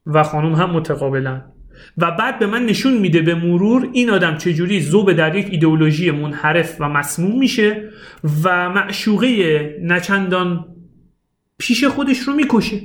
[0.07, 1.43] و خانم هم متقابلا
[1.99, 6.11] و بعد به من نشون میده به مرور این آدم چجوری زوب در یک ایدئولوژی
[6.11, 7.91] منحرف و مسموم میشه
[8.45, 10.77] و معشوقه نچندان
[11.59, 12.81] پیش خودش رو می‌کشه.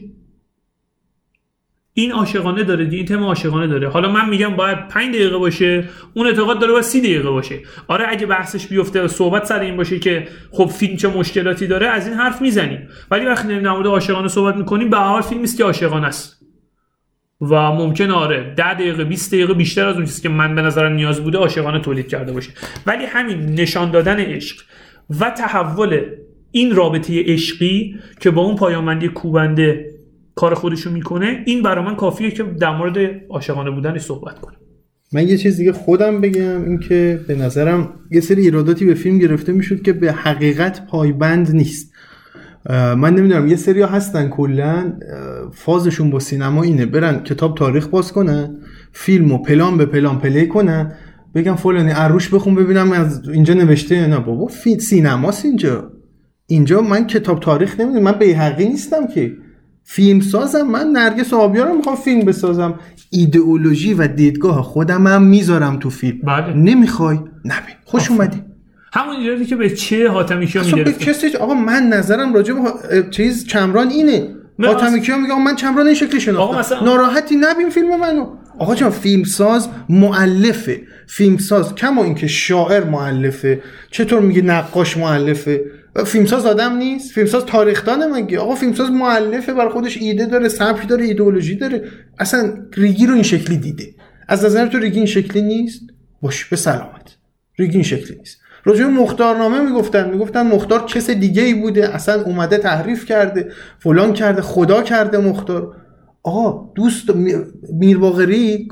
[1.96, 3.90] این عاشقانه داره این تم عاشقانه داره.
[3.90, 5.84] حالا من میگم باید 5 دقیقه باشه
[6.14, 7.60] اون اعتقاد داره باید 30 دقیقه باشه.
[7.88, 11.88] آره اگه بحثش بیفته و صحبت سر این باشه که خب فیلم چه مشکلاتی داره
[11.88, 12.88] از این حرف می‌زنیم.
[13.12, 16.40] ولی وقتی در مورد عاشقانه صحبت می‌کنیم به هر فیلمی است که عاشقانه است.
[17.42, 20.94] و ممکن آره 10 دقیقه 20 دقیقه بیشتر از اون چیزی که من به نظرم
[20.94, 22.52] نیاز بوده عاشقانه تولید کرده باشه.
[22.86, 24.62] ولی همین نشان دادن عشق
[25.20, 26.02] و تحول
[26.52, 29.93] این رابطه عشقی که با اون پایامندی کوبنده
[30.36, 32.98] کار خودشو می‌کنه این برای من کافیه که در مورد
[33.30, 34.56] عاشقانه بودنش صحبت کنم.
[35.14, 39.52] من یه چیز دیگه خودم بگم اینکه به نظرم یه سری ایراداتی به فیلم گرفته
[39.52, 41.94] می‌شد که به حقیقت پایبند نیست.
[42.70, 44.94] من نمی‌دونم یه سری هستن کلا
[45.54, 48.58] فازشون با سینما اینه برن کتاب تاریخ باز کنن
[48.92, 50.94] فیلم و پلان به پلان پلی کنن
[51.36, 54.20] بگم فلانی عروش بخون ببینم از اینجا نوشته نه.
[54.20, 55.92] بابا فی سینماست اینجا.
[56.48, 59.32] اینجا من کتاب تاریخ نمی‌دونم من به حقی نیستم که.
[59.84, 62.80] فیلم سازم من نرگس آبیار رو می‌خوام فیلم بسازم.
[63.10, 66.20] ایدئولوژی و دیدگاه خودم هم می‌ذارم تو فیلم.
[66.24, 66.54] بله.
[66.54, 67.76] نمی‌خوای؟ نبین.
[67.86, 68.42] خوش اومدی.
[68.94, 72.62] همون ایرادی که به چه حاتمی کیا می‌گرفت کسی آقا من نظرم راجع به
[73.12, 74.28] چیز چمران اینه.
[74.64, 76.60] حاتمی کیا میگه من چمران این شکلی شناختم.
[76.60, 78.26] مثلا- ناراحتی نبین فیلم منو.
[78.60, 78.92] آقا جان
[79.24, 80.82] ساز مؤلفه.
[81.08, 83.62] فیلم ساز کما اینکه شاعر مؤلفه.
[83.92, 85.62] چطور میگه نقاش مؤلفه؟
[86.06, 87.12] فیلمساز آدم نیست.
[87.12, 91.84] فیلمساز تاریخدانه مگه آقا فیلمساز مؤلفه برای خودش ایده داره سبک داره ایدئولوژی داره.
[92.20, 93.96] اصلا ریگی رو این شکلی دیده.
[94.28, 95.82] از نظر تو ریگی این شکلی نیست؟
[96.22, 97.18] باش به سلامت.
[97.60, 98.38] ریگی این شکلی نیست.
[98.66, 100.10] راجع مختارنامه می‌گفتن.
[100.10, 101.96] می‌گفتن مختار کس دیگه ای بوده.
[101.96, 103.52] اصلا اومده تحریف کرده.
[103.80, 105.76] فلان کرده خدا کرده مختار.
[106.24, 107.36] آقا دوست می-
[107.74, 108.68] میر باقری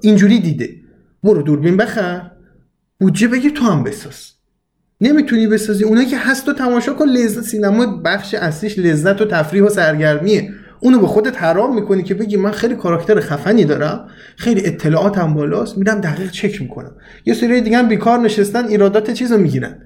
[0.00, 0.70] اینجوری دیده.
[1.22, 2.30] برو دوربین بخر.
[3.00, 4.37] بودجه بگیر تو هم بساز.
[5.00, 5.84] نمی‌تونی بسازی.
[5.84, 10.50] اونایی که هست تو تماشا کن لذت سینما بخش اصلیش لذت و تفریح و سرگرمیه.
[10.80, 14.08] اونو به خودت حرام می‌کنی که بگی من خیلی کاراکتر خفنی دارم.
[14.36, 15.78] خیلی اطلاعاتم بالاست.
[15.78, 16.92] میرم دقیق چک می‌کنم.
[17.24, 19.76] یه سری دیگه بیکار نشستن ایرادات چیز رو می‌گیرن.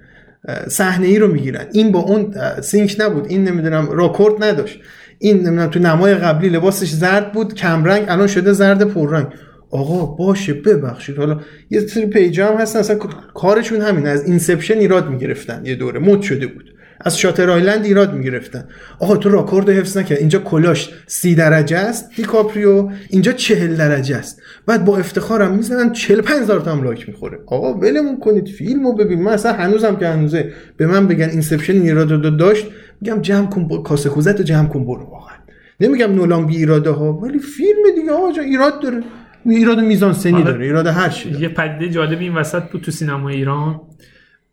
[0.69, 1.67] صحنه ای رو می‌گیرن.
[1.73, 3.27] این با اون sync نبود.
[3.29, 4.81] این نمی‌دونم راکورد نداشت.
[5.19, 9.27] این نمی‌دونم تو نمای قبلی لباسش زرد بود کمرنگ الان شده زرد پررنگ.
[9.73, 11.17] آقا باشه ببخشید.
[11.19, 12.97] حالا یه سری page ا هم هستن اصلا
[13.35, 15.63] کارشون همین از Inception ایراد می‌گرفتن.
[15.65, 16.65] یه دوره مد شده بود.
[17.05, 18.65] از Shutter Island ایراد می‌گرفتن.
[18.99, 20.19] آقا تو راکورد حفظ نکرد.
[20.19, 22.91] اینجا کلاهش سی درجه است دیکاپریو.
[23.11, 24.43] اینجا چهل درجه است.
[24.67, 27.39] بعد با افتخارم می‌زنن 45 هزار تا هم like می‌خوره.
[27.47, 28.49] آقا ولمون کنید.
[28.49, 29.23] فیلمو ببین.
[29.23, 32.67] من اصلا هنوزم که هنوزه به من بگن Inception این ایراد داشت
[33.01, 35.37] میگم جمع کن با- کاسه کوزت جمع کن برو واقعا.
[35.81, 39.03] نمیگم نولان بی ایراده ها ولی فیلم دیگه آقا ایراد داره.
[39.47, 41.31] ایراد میزان سنی داره ایراد هر چی.
[41.31, 43.81] یه پدیده جالب این وسط بود تو سینما ایران.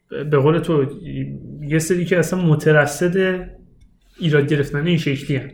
[0.10, 0.86] به قول تو
[1.62, 3.50] یه سری که اصلا مترصد
[4.20, 5.52] ایراد گرفتن این شکلی هن.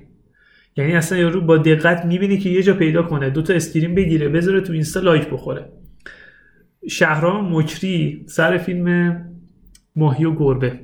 [0.78, 4.62] یعنی اصلا یارو با دقت می‌بینه که یه جا پیدا کنه دوتا screen بگیره بذاره
[4.62, 5.70] تو Insta like بخوره.
[6.90, 9.16] شهرام مکری سر فیلم
[9.96, 10.80] ماهی و گربه.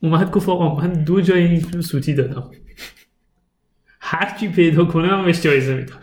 [0.00, 2.50] اومد گفت آقا من دو جای این فیلم سوتی دادم.
[4.00, 5.98] هر کی پیدا کنه من بهش جایزه میدم.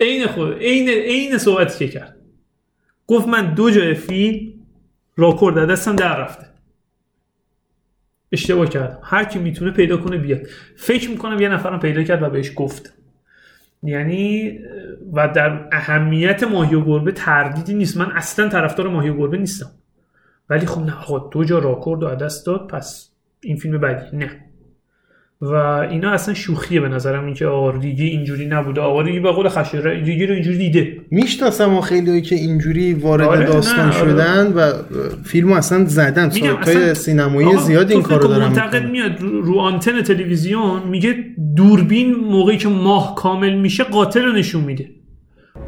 [0.00, 2.16] عین خود عین عین صحبتی که کرد.
[3.06, 4.52] گفت من دو جای فیلم
[5.16, 6.46] راکورد دستم در رفته.
[8.32, 8.98] اشتباه کردم.
[9.02, 10.40] هر کی می‌تونه پیدا کنه بیاد.
[10.76, 12.94] فکر می‌کنم یه نفرم پیدا کرد و بهش گفت.
[13.82, 14.58] یعنی
[15.12, 17.96] و در اهمیت ماهی و گربه تردیدی نیست.
[17.96, 19.70] من اصلا طرفدار ماهی و گربه نیستم.
[20.50, 24.16] ولی خب نه آقا دو جا راکورد و دست داد پس این فیلم بدی.
[24.16, 24.47] نه.
[25.40, 25.52] و
[25.90, 28.80] اینا اصلا شوخیه به نظرم این که آقا ریگی اینجوری نبوده.
[28.80, 30.96] آقا ریگی به قول خشایار ریگی رو اینجوری دیده.
[31.10, 34.10] می‌شناسم و خیلی که اینجوری وارد آره، داستان نه، آره.
[34.10, 34.72] شدن و
[35.24, 36.24] فیلمو اصلا زدن.
[36.34, 38.90] میگم سایت های اصلا- سینمایی زیاد این کارو دارن منتقد.
[38.90, 41.14] میاد رو, آنتن تلویزیون میگه
[41.56, 44.86] دوربین موقعی که ماه کامل میشه قاتل رو نشون میده.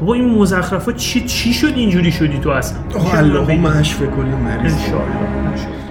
[0.00, 2.78] بابا این مزخرفات چی چی شد اینجوری شدی تو اصلا؟
[3.18, 4.72] اللهم اشف کل مریض.
[4.74, 5.89] انشاءالله.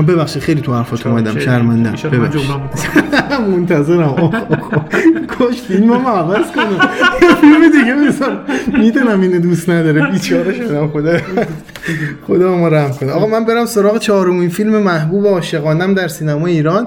[0.00, 2.40] نه ببخشید خیلی تو حرفات اومدم من ببخشید.
[3.56, 4.30] منتظرم.
[5.68, 6.88] فیلم هم عوض کنم.
[7.40, 8.40] فیلم دیگه بسار
[8.78, 10.10] می‌دونم اینو دوست نداره.
[10.10, 10.88] بیچاره شدم.
[10.88, 11.18] خدا
[12.26, 13.12] خدا ما رحم کنه.
[13.12, 16.86] آقا من برم سراغ چهارمین فیلم محبوب عاشقانم در سینما ایران.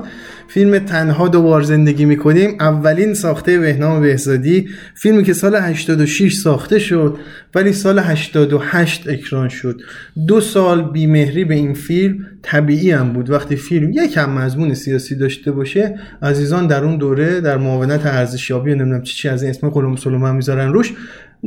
[0.53, 4.69] فیلم تنها دوبار زندگی می‌کنیم اولین ساخته بهنام بهزادی.
[4.95, 7.17] فیلمی که سال 86 ساخته شد
[7.55, 9.81] ولی سال 88 اکران شد.
[10.27, 13.29] دو سال بیمهری به این فیلم طبیعی هم بود.
[13.29, 18.75] وقتی فیلم یکم مضمون سیاسی داشته باشه عزیزان در اون دوره در معاونت ارزشیابی و
[18.75, 20.93] نمی‌دونم چی چی از این اسم قلم سلومن می‌ذارن روش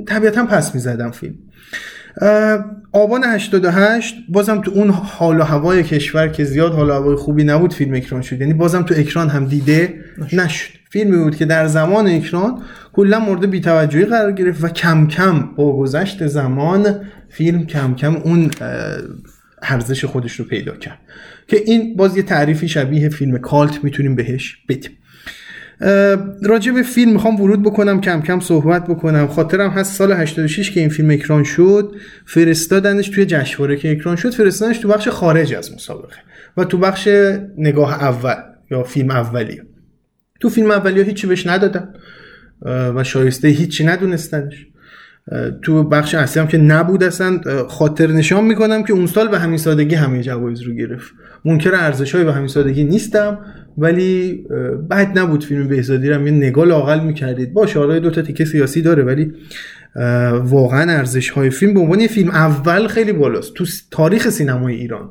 [0.07, 1.35] طبیعتا پس می‌زدم فیلم.
[2.93, 7.45] آبان 88 بازم تو اون حال و هوای کشور که زیاد حال و هوای خوبی
[7.45, 8.41] نبود فیلم اکران شد.
[8.41, 9.95] یعنی بازم تو اکران هم دیده
[10.33, 10.71] نشد.
[10.91, 12.63] فیلمی بود که در زمان اکران
[12.93, 18.51] کلا مورد بیتوجهی قرار گرفت و کم کم با گذشت زمان فیلم کم کم اون
[19.63, 20.99] ارزش خودش رو پیدا کرد.
[21.49, 24.91] که این باز یه تعریفی شبیه فیلم کالت می‌تونیم بهش بدیم.
[26.43, 29.27] راجع به فیلم می‌خوام ورود بکنم کم کم صحبت بکنم.
[29.27, 31.95] خاطرم هست سال 86 که این فیلم اکران شد
[32.27, 36.17] فرستادنش توی جشنواره که اکران شد فرستادنش تو بخش خارج از مسابقه
[36.57, 37.09] و تو بخش
[37.59, 38.35] نگاه اول
[38.71, 39.63] یا فیلم اولیه.
[40.41, 41.89] تو فیلم اولیه هیچی بهش ندادن
[42.63, 44.67] و شایسته هیچی ندونستنش.
[45.63, 49.59] تو بخش اصلی هم که نبود اصلا خاطر نشان می‌کنم که اون سال به همین
[49.59, 51.13] سادگی همه جوایز رو گرفت.
[51.45, 53.39] منکر ارزش های به همین سادگی نیستم.
[53.79, 54.45] ولی
[54.91, 57.53] بد نبود فیلم بهزادی رو یه نگاه لاقل می‌کردید.
[57.53, 59.33] باشه آره دو تا تیکه سیاسی داره ولی
[60.45, 63.55] واقعا ارزش های فیلم به عنوان یه فیلم اول خیلی بالاست.
[63.55, 65.11] تو تاریخ سینمای ایران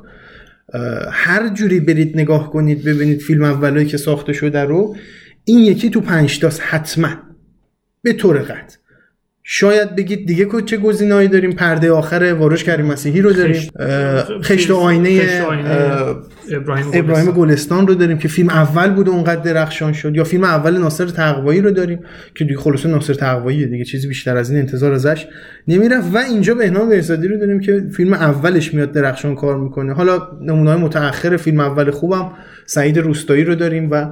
[1.12, 4.96] هر جوری برید نگاه کنید ببینید فیلم اولایی که ساخته شده رو
[5.44, 7.08] این یکی تو پنج تاست حتما.
[8.02, 8.76] به طور قطع.
[9.48, 13.70] شاید بگید دیگه چه گزینه‌ای داریم؟ پرده آخر واروش کریم مسیحی رو داریم.
[14.42, 16.16] خشت- و آینه خشت آینه اه،
[16.52, 17.86] ابراهیم ابراهیم گلستان.
[17.86, 20.16] رو داریم که فیلم اول بوده اونقدر درخشان شد.
[20.16, 22.00] یا فیلم اول ناصر تقوایی رو داریم
[22.34, 25.26] که دیگه خلاصه ناصر تقوایی دیگه چیزی بیشتر از این انتظار ازش
[25.68, 26.14] نمی‌رفت.
[26.14, 29.92] و اینجا بهنام بهزادی رو داریم که فیلم اولش میاد درخشان کار می‌کنه.
[29.92, 32.30] حالا نمونه های متأخر فیلم اول خوبم
[32.66, 34.06] سعید روستایی رو داریم و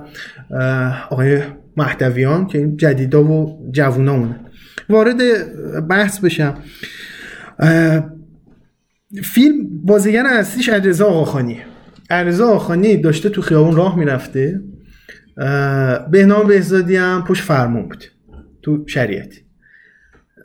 [1.10, 1.38] آقای
[1.76, 4.40] مهدویان که این جدیدا و جوونامونه
[4.88, 5.16] وارد
[5.88, 6.54] بحث بشم.
[9.24, 11.62] فیلم بازیگر اصلیش علیرضا آقاخانیه
[12.10, 14.60] علیرضا آقاخانی داشته تو خیابون راه می‌رفته.
[16.10, 18.04] بهنام بهزادی هم پشت فرمون بود.
[18.62, 19.40] تو شریعتی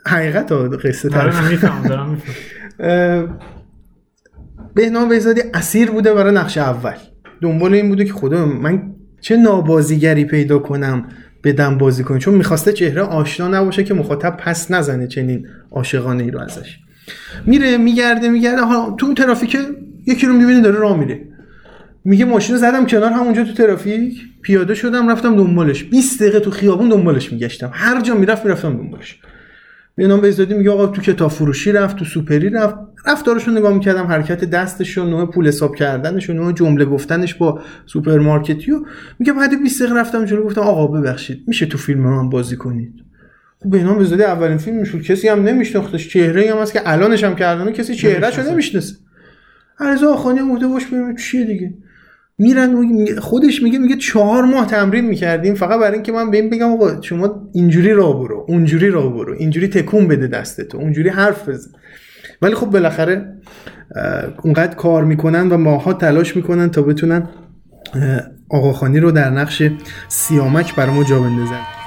[0.08, 2.22] حقیقت قصه طرف می‌فهمم
[4.76, 6.94] بهنام بهزادی اسیر بوده برای نقش اول.
[7.42, 11.10] دنبال این بوده که خدا من چه نابازیگری پیدا کنم؟
[11.44, 16.32] بدم بازی کنم چون می‌خواسته چهره آشنا نباشه که مخاطب پس نزنه چنین عاشقانه ای
[16.32, 16.78] رو ازش.
[17.46, 18.62] میره میگرده میگرده.
[18.62, 19.58] ها تو ترافیک
[20.08, 21.22] یکی رو می‌بینه داره راه میره.
[22.06, 24.22] میگه ماشین زدم کنار همونجا تو ترافیک.
[24.42, 25.84] پیاده شدم رفتم دنبالش.
[25.84, 27.72] 20 دقیقه تو خیابون دنبالش میگشتم.
[27.74, 29.20] هر جا می‌رفت می‌رفتم دنبالش.
[29.96, 32.76] بهنام میگه آقا تو کتاب فروشی رفت تو سوپری رفت.
[33.06, 37.36] رفتارش رو نگاه می‌کردم حرکت دستش و نوع پول حساب کردنش و نوع جمله گفتنش
[37.36, 38.86] با سوپرمارکتی و
[39.20, 42.94] میگه بعد 20 دقیقه رفتم جلو گفتم آقا ببخشید میشه تو فیلم من بازی کنید؟
[43.64, 46.10] خب بهنام بهزادی اولین فیلمش بود کسی هم نمیشناختش.
[46.10, 48.96] چهره هم هست که الانش هم کردن کسی چهرهشو نمی‌شناسه.
[49.80, 51.74] علیرضا آقاخانی هم باش ببینیم چیه دیگه.
[52.38, 52.76] میرن
[53.20, 55.56] خودش میگه میگه چهار ماه تمرین می‌کردیم.
[55.56, 59.34] فقط برای اینکه من به این بگم آقا شما اینجوری راه برو اونجوری راه برو.
[59.34, 60.78] اینجوری تکون بده دستتو.
[60.78, 61.72] اونجوری حرف بزن.
[62.42, 63.34] ولی خب بالاخره
[64.42, 67.30] اونقدر کار می‌کنن و ماها تلاش می‌کنن تا بتونن
[68.50, 69.64] آقاخانی رو در نقش
[70.08, 71.79] سیامک برای ما جا بندازن.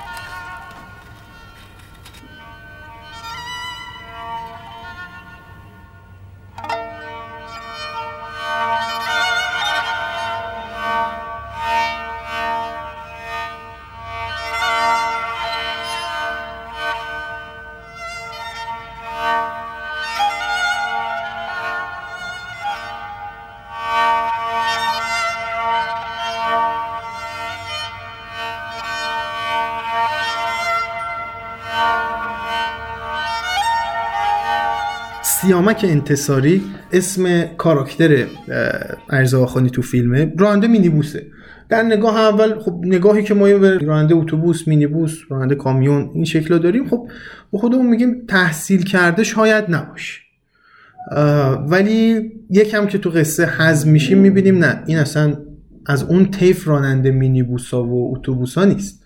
[35.63, 38.27] سیامک انتصاری اسم کاراکتر
[39.11, 41.27] ارزا آخانی تو فیلمه راننده مینیبوسه.
[41.69, 46.59] در نگاه اول خب نگاهی که ما به راننده اتوبوس مینیبوس راننده کامیون این شکل
[46.59, 47.09] داریم خب
[47.53, 50.21] به خودمون میگیم تحصیل کرده شاید نباشه.
[51.11, 55.37] اه، ولی یکم که تو قصه حزم میشیم می‌بینیم نه این اصلا
[55.87, 59.02] از اون طیف راننده مینیبوس ها و اتوبوس ها نیست.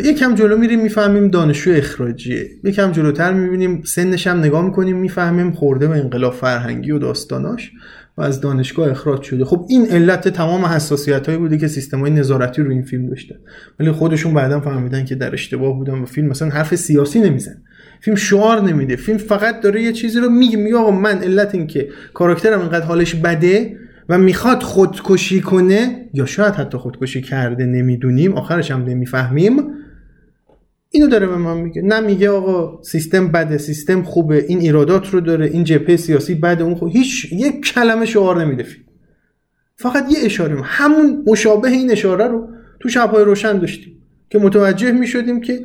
[0.00, 2.50] یکم جلو میریم می‌فهمیم دانشجو اخراجیه.
[2.64, 7.72] یکم جلوتر می‌بینیم سنش هم نگاه می‌کنیم می‌فهمیم خورده به انقلاب فرهنگی و داستاناش
[8.16, 9.44] و از دانشگاه اخراج شده.
[9.44, 13.38] خب این علت تمام حساسیت هایی بوده که سیستم های نظارتی رو این فیلم داشته
[13.80, 17.62] ولی خودشون بعدا فهمیدن که در اشتباه بودن و فیلم مثلا حرف سیاسی نمیزن
[18.00, 18.96] فیلم شعار نمیده.
[18.96, 22.84] فیلم فقط داره یه چیزی رو میگه میگه آقا من علت این که کاراکترم اینقدر
[22.84, 23.76] حالش بده
[24.08, 29.81] و می‌خواد خودکشی کنه یا شاید حتی خودکشی کرده نمی‌دونیم آخرش هم نمی‌فهمیم.
[30.94, 31.82] اینو داره به من میگه.
[31.82, 36.64] نه میگه آقا سیستم بده سیستم خوبه این ایرادات رو داره این جبهه سیاسی بده
[36.64, 38.62] اون خوب هیچ یک کلمه شعار نمیده.
[38.62, 38.84] فیلم
[39.76, 40.62] فقط یه اشاره.
[40.62, 42.48] همون مشابه این اشاره رو
[42.80, 43.92] تو شبهای روشن داشتیم
[44.30, 45.60] که متوجه می‌شدیم که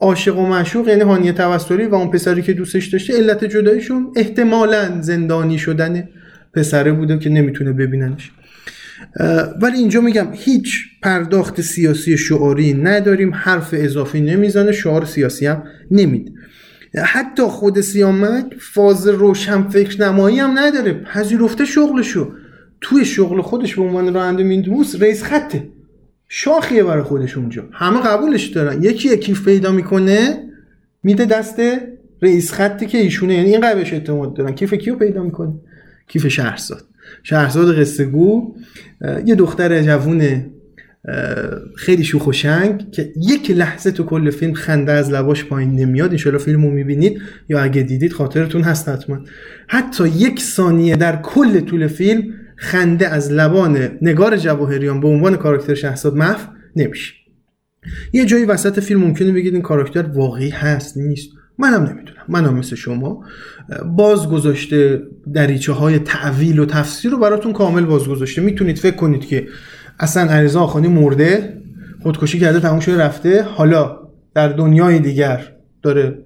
[0.00, 5.00] عاشق و معشوق یعنی هانیه توسلی و اون پسری که دوستش داشته علت جدایشون احتمالا
[5.00, 6.08] زندانی شدن
[6.54, 8.32] پسره بوده که نمی‌تونه ببیننش.
[9.62, 16.34] ولی اینجا میگم هیچ پرداخت سیاسی شعاری نداریم حرف اضافی نمی‌زنه شعار سیاسی هم نمید.
[17.04, 22.32] حتی خود سیامک فاز روشن فکر نمایی هم نداره پذیرفته شغلشو.
[22.80, 25.68] توی شغل خودش به عنوان راننده میندوس رئیس خطه.
[26.28, 27.68] شاخیه برای خودش اونجا.
[27.72, 28.82] همه قبولش دارن.
[28.82, 30.48] یکی یکی پیدا می‌کنه
[31.02, 31.60] میده دست
[32.22, 33.34] رئیس خطی که ایشونه.
[33.34, 34.54] یعنی این قبلش اعتماد دارن.
[34.54, 35.54] کیف کیو پیدا می‌کنه؟
[36.08, 36.84] کیف شهرزاد.
[37.22, 38.54] شهرزاد قصه گو
[39.26, 40.46] یه دختر جوون
[41.76, 46.10] خیلی شوخ و شنگ که یک لحظه تو کل فیلم خنده از لباش پایین نمیاد.
[46.10, 47.20] انشالله فیلم رو می‌بینید.
[47.48, 49.18] یا اگه دیدید خاطرتون هست حتما.
[49.68, 52.22] حتی یک ثانیه در کل طول فیلم
[52.56, 57.14] خنده از لبان نگار جواهریان به عنوان کاراکتر شهرزاد محو نمیشه.
[58.12, 61.28] یه جایی وسط فیلم ممکنه بگید این کاراکتر واقعی هست نیست.
[61.58, 62.22] منم نمی‌دونم.
[62.28, 63.24] منم مثل شما
[63.96, 65.02] باز گذاشته
[65.34, 69.46] دریچه های تعویل و تفسیر رو براتون کامل باز گذاشته می‌تونید فکر کنید که
[70.00, 71.62] اصلا عریضا آخانی مرده
[72.02, 73.42] خودکشی کرده تموم شده رفته.
[73.42, 73.98] حالا
[74.34, 76.18] در دنیای دیگر داره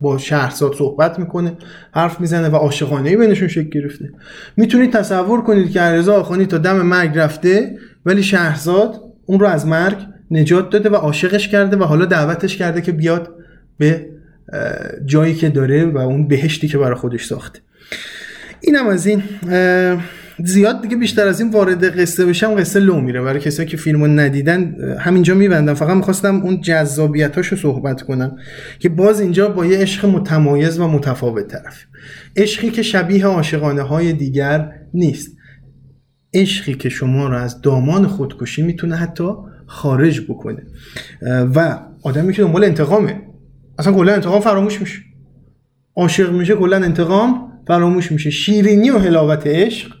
[0.00, 1.56] با شهرزاد صحبت می‌کنه
[1.92, 4.12] حرف می‌زنه و عاشقانه بینشون شکل گرفته.
[4.56, 9.66] می‌تونید تصور کنید که عریضا آخانی تا دم مرگ رفته ولی شهرزاد اون رو از
[9.66, 9.98] مرگ
[10.30, 13.34] نجات داده و عاشقش کرده و حالا دعوتش کرده که بیاد
[13.78, 14.06] به
[15.04, 17.60] جایی که داره و اون بهشتی که برای خودش ساخته
[18.60, 19.22] اینم از این.
[20.44, 23.22] زیاد دیگه بیشتر از این وارد قصه بشم قصه لو میره.
[23.22, 25.74] برای کسایی که فیلمو ندیدن همینجا میبندم.
[25.74, 28.36] فقط می‌خواستم اون جذابیتاشو صحبت کنم
[28.78, 31.84] که باز اینجا با یه عشق متمایز و متفاوت طرف.
[32.36, 35.36] عشقی که شبیه عاشقانه های دیگر نیست.
[36.34, 39.28] عشقی که شما رو از دامان خودکشی می‌تونه حتی
[39.66, 40.62] خارج بکنه.
[41.54, 43.20] و آدمی که دنبال انتقامه.
[43.78, 44.98] اصلا کلا انتقام فراموش میشه.
[45.96, 48.30] عاشق میشه کلا انتقام فراموش میشه.
[48.30, 49.94] شیرینی و حلاوت عشق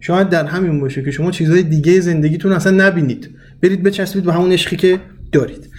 [0.00, 3.30] شاید در همین باشه که شما چیزهای دیگه زندگیتون اصلا نبینید.
[3.62, 5.00] برید بچسبید به همون عشقی که
[5.32, 5.70] دارید.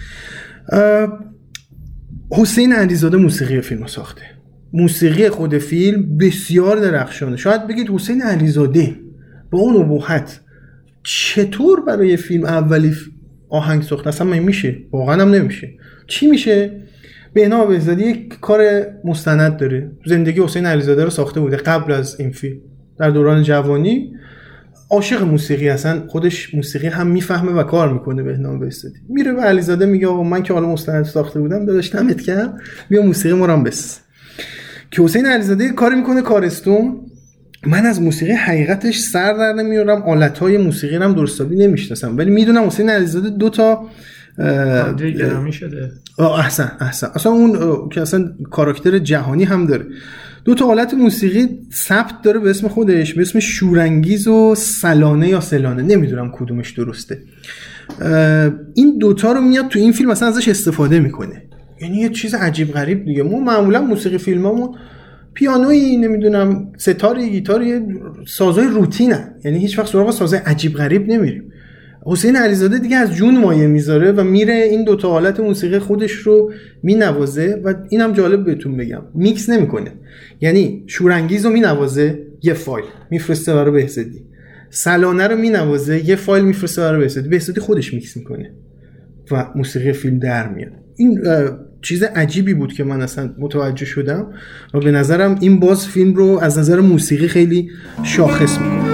[2.30, 4.22] حسین علیزاده موسیقی فیلم ساخته.
[4.72, 7.36] موسیقی خود فیلم بسیار درخشانه.
[7.36, 8.96] شاید بگید حسین علیزاده
[9.50, 10.40] با اون ابهت
[11.02, 12.92] چطور برای فیلم اولی
[13.48, 15.70] آهنگ ساخته؟ اصلا میشه؟ واقعا هم نمیشه.
[16.06, 16.80] چی میشه؟
[17.36, 19.90] بهنام بهزادی یک کار مستند داره.
[20.06, 22.56] زندگی حسین علیزاده رو ساخته بوده قبل از این فیلم.
[22.98, 24.12] در دوران جوانی
[24.90, 26.04] عاشق موسیقی هستن.
[26.08, 30.42] خودش موسیقی هم می‌فهمه و کار می‌کنه بهنام بهزادی میره به علیزاده میگه آقا من
[30.42, 34.00] که حالا مستند ساخته بودم داداش دمت کرد بیا موسیقی مرام بس.
[34.90, 37.00] که حسین علیزاده کاری می‌کنه کارستون
[37.66, 40.02] من از موسیقی حقیقتش سر در نمیارم.
[40.02, 42.16] آلت موسیقی هم درستابی نمی‌شناسم.
[42.16, 43.88] ولی می‌دونم حسین علیزاده دو تا
[45.18, 45.90] گرامی شده.
[46.18, 47.06] احسن احسن.
[47.14, 49.86] اصلا اون که اصلا کاراکتر جهانی هم داره.
[50.44, 55.40] دو تا حالت موسیقی ثبت داره به اسم خودش به اسم شورانگیز و سلانه یا
[55.40, 55.82] سلانه.
[55.82, 57.18] نمی‌دونم کدومش درسته.
[58.74, 61.42] این دوتا رو میاد تو این فیلم اصلا ازش استفاده می‌کنه.
[61.80, 63.22] یعنی یه چیز عجیب غریب دیگه.
[63.22, 64.74] ما معمولا موسیقی فیلمامون
[65.34, 67.80] پیانویی نمی‌دونم ستاری گیتاری
[68.26, 69.34] سازای روتینه.
[69.44, 71.52] یعنی هیچ وقت سراغ سازای عجیب غریب نمیریم.
[72.08, 76.52] حسین علیزاده دیگه از جون مایه می‌ذاره و میره این دوتا حالت موسیقی خودش رو
[76.82, 79.02] مینوازه و اینم جالب بهتون بگم.
[79.14, 79.92] میکس نمی‌کنه.
[80.40, 84.22] یعنی شورانگیز رو مینوازه یه فایل میفرسته برای بهزادی.
[84.70, 87.28] سلانه رو مینوازه یه فایل میفرسته برای بهزادی.
[87.28, 88.50] بهزادی خودش میکس می‌کنه
[89.30, 90.72] و موسیقی فیلم در میاد.
[90.96, 91.22] این
[91.82, 94.32] چیز عجیبی بود که من اصلا متوجه شدم
[94.74, 97.70] و به نظرم این باز فیلم رو از نظر موسیقی خیلی
[98.04, 98.85] شاخص می‌کنه.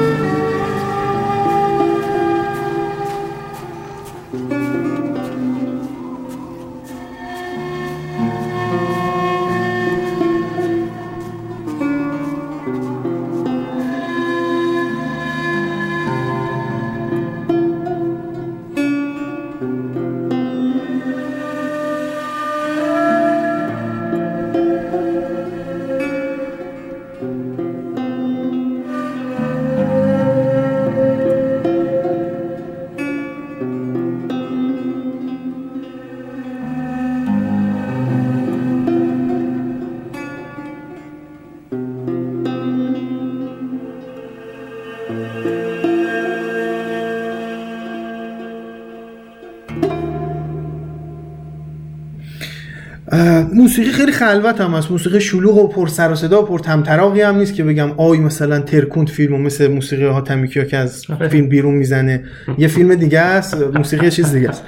[53.63, 54.91] موسیقی خیلی خلوت هم هست.
[54.91, 58.19] موسیقی شلوغ و پر سر و صدا و پر تمطراقی هم نیست که بگم آی
[58.19, 61.29] مثلا ترکوند فیلمو مثل موسیقی حاتمی کیا که از آره.
[61.29, 62.25] فیلم بیرون می‌زنه.
[62.59, 64.63] یه فیلم دیگه است موسیقی چیز دیگه است.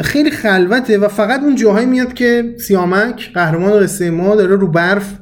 [0.00, 5.14] خیلی خلوته و فقط اون جاهایی میاد که سیامک قهرمان قصه ما داره رو برف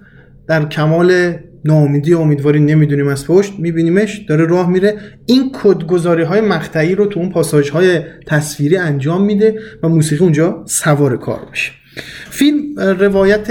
[0.48, 1.32] در کمال
[1.66, 4.96] ناامیدی امیدواری نمی‌دونیم از پشت میبینیمش داره راه میره.
[5.26, 10.64] این کدگذاری های مقطعی رو تو اون پاساژ های تصویری انجام میده و موسیقی اونجا
[10.66, 11.72] سوار کار میشه.
[12.30, 13.48] فیلم روایت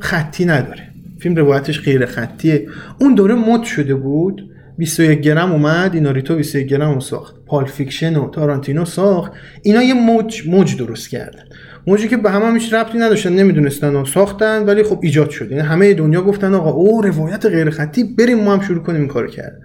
[0.00, 0.88] خطی نداره.
[1.18, 2.66] فیلم روایتش غیر خطیه.
[3.00, 4.50] اون دوره مد شده بود.
[4.78, 7.34] 21 گرم اومد ایناریتو 21 گرم رو ساخت.
[7.46, 9.32] Pulp Fiction و تارانتینو ساخت.
[9.62, 11.44] اینا یه موج موج درست کردن
[11.86, 15.50] موجی که به هم هیچ ربطی نداشتن نمی‌دونستن و ساختن ولی خب ایجاد شد.
[15.50, 19.08] یعنی همه دنیا گفتن آقا او روایت غیر خطی بریم ما هم شروع کنیم این
[19.08, 19.60] کارو کرد.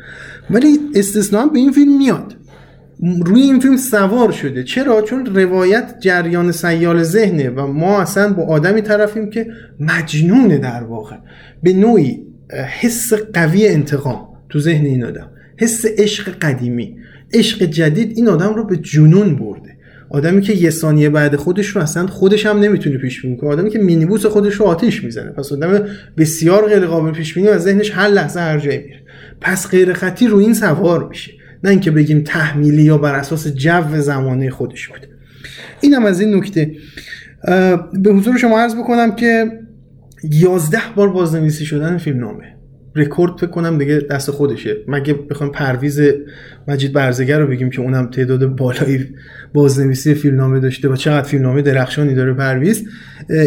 [0.49, 2.35] ولی استثنا به این فیلم میاد.
[3.25, 4.63] روی این فیلم سوار شده.
[4.63, 9.47] چرا؟ چون روایت جریان سیال ذهنه و ما اصلا با آدمی طرفیم که
[9.79, 11.15] مجنونه در واقع.
[11.63, 12.27] به نوعی
[12.79, 15.29] حس قوی انتقام تو ذهن این آدم.
[15.57, 16.97] حس عشق قدیمی.
[17.33, 19.77] عشق جدید این آدم رو به جنون برده.
[20.13, 23.49] آدمی که یه ثانیه بعد خودش رو اصلا خودش هم نمی‌تونه پیش بینی کنه.
[23.49, 25.29] آدمی که مینیبوس خودش رو آتیش می‌زنه.
[25.29, 25.85] پس آدم
[26.17, 28.99] بسیار غیر قابل پیش بینی و ذهنش هر لحظه هر جایی میره.
[29.41, 31.31] پس غیر خطی رو این سوار میشه.
[31.63, 35.07] نه اینکه بگیم تحمیلی یا بر اساس جو زمانه خودش بوده.
[35.81, 36.71] اینم از این نکته.
[37.93, 39.45] به حضور شما عرض بکنم که
[40.31, 42.52] 11 بار بازنویسی شدن فیلم نامه.
[42.95, 44.77] رکورد فکر کنم دیگه دست خودشه.
[44.87, 46.01] مگه بخوام پرویز
[46.67, 49.09] مجید برزگر رو بگیم که اونم تعداد بالایی
[49.53, 52.87] بازنویسی فیلمنامه داشته و چقدر فیلمنامه درخشانی داره پرویز؟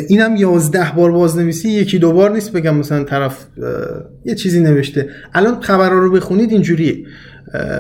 [0.09, 3.47] اینم 11 بار بازنویسی یکی دو بار نیست بگم مثلا طرف
[4.25, 5.09] یه چیزی نوشته.
[5.35, 7.07] الان خبرها رو بخونید اینجوریه.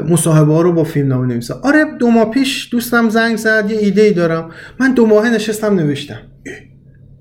[0.08, 3.78] مصاحبه ها رو با فیلم نامه نویسه آره دو ماه پیش دوستم زنگ زد یه
[3.78, 4.50] ایده ای دارم.
[4.80, 6.18] من دو ماه نشستم نوشتم.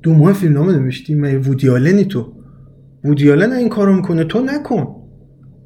[0.03, 2.33] دو ماه فیلم نامه نوشتی؟ من وودیالنی تو.
[3.05, 4.23] وودیالن این کارو می‌کنه.
[4.23, 4.95] تو نکن.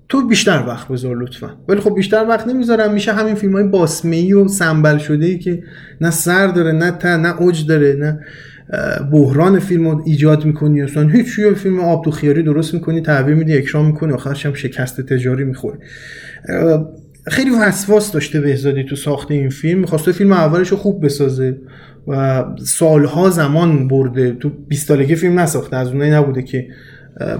[0.09, 1.49] تو بیشتر وقت بذار لطفا.
[1.67, 2.93] ولی خب بیشتر وقت نمی‌ذارم.
[2.93, 5.63] میشه همین فیلم های باسمه و سنبل شده ای که
[6.01, 8.19] نه سر داره نه ته نه اوج داره نه
[9.11, 10.81] بحران فیلم رو ایجاد می‌کنی.
[10.81, 15.01] اصلا هیچ فیلم آب تو خیاری درست می‌کنی تعبیر میدی اکرام می‌کنی آخرش هم شکست
[15.01, 15.79] تجاری می‌خوره
[17.27, 19.79] خیلی وسواس داشته بهزادی تو ساخت این فیلم.
[19.79, 21.57] می‌خواسته فیلم اولش رو خوب بسازه
[22.07, 24.31] و سالها زمان برده.
[24.31, 25.77] تو 20 سالگی فیلم نساخته.
[25.77, 26.67] از اونایی نبوده که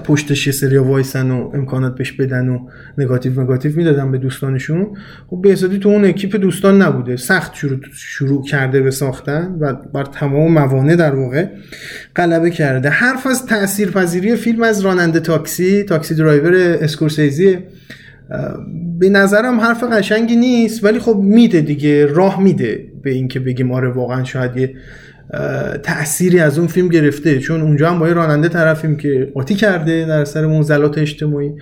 [0.04, 2.58] پشتش یه سری وایسن و امکانات بهش بدن و
[2.98, 4.86] نگاتیو نگاتیو می‌دادن به دوستانشون.
[5.26, 7.16] خب بهزادی تو اون اکیپ دوستان نبوده.
[7.16, 11.46] سخت شروع, شروع کرده به ساختن و بر تمام موانع در واقع
[12.16, 12.88] غلبه کرده.
[12.88, 17.58] حرف از تاثیرپذیری فیلم از راننده تاکسی Taxi Driver اسکورسیزی
[18.98, 23.88] به نظرم حرف قشنگی نیست ولی خب میده دیگه راه میده به اینکه بگیم آره
[23.88, 24.74] واقعا شاید یه
[25.82, 30.04] تأثیری از اون فیلم گرفته چون اونجا هم با یه راننده طرفیم که قاطی کرده
[30.04, 31.52] در سر معضلات اجتماعی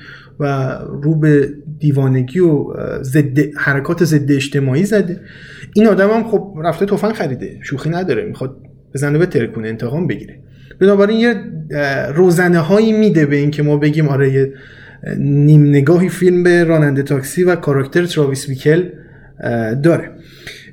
[0.41, 1.49] و رو به
[1.79, 2.65] دیوانگی و
[3.03, 5.21] ضد حرکات ضد اجتماعی زده.
[5.75, 8.57] این آدم هم خب رفته تفنگ خریده شوخی نداره می‌خواد
[8.95, 10.39] بزنه به ترکونه انتقام بگیره.
[10.81, 11.35] بنابراین یه
[12.15, 14.53] روزنه هایی میده به اینکه ما بگیم آره یه
[15.19, 18.83] نیم نگاهی فیلم به راننده تاکسی و کاراکتر تراویس میکل
[19.41, 20.11] اه، داره.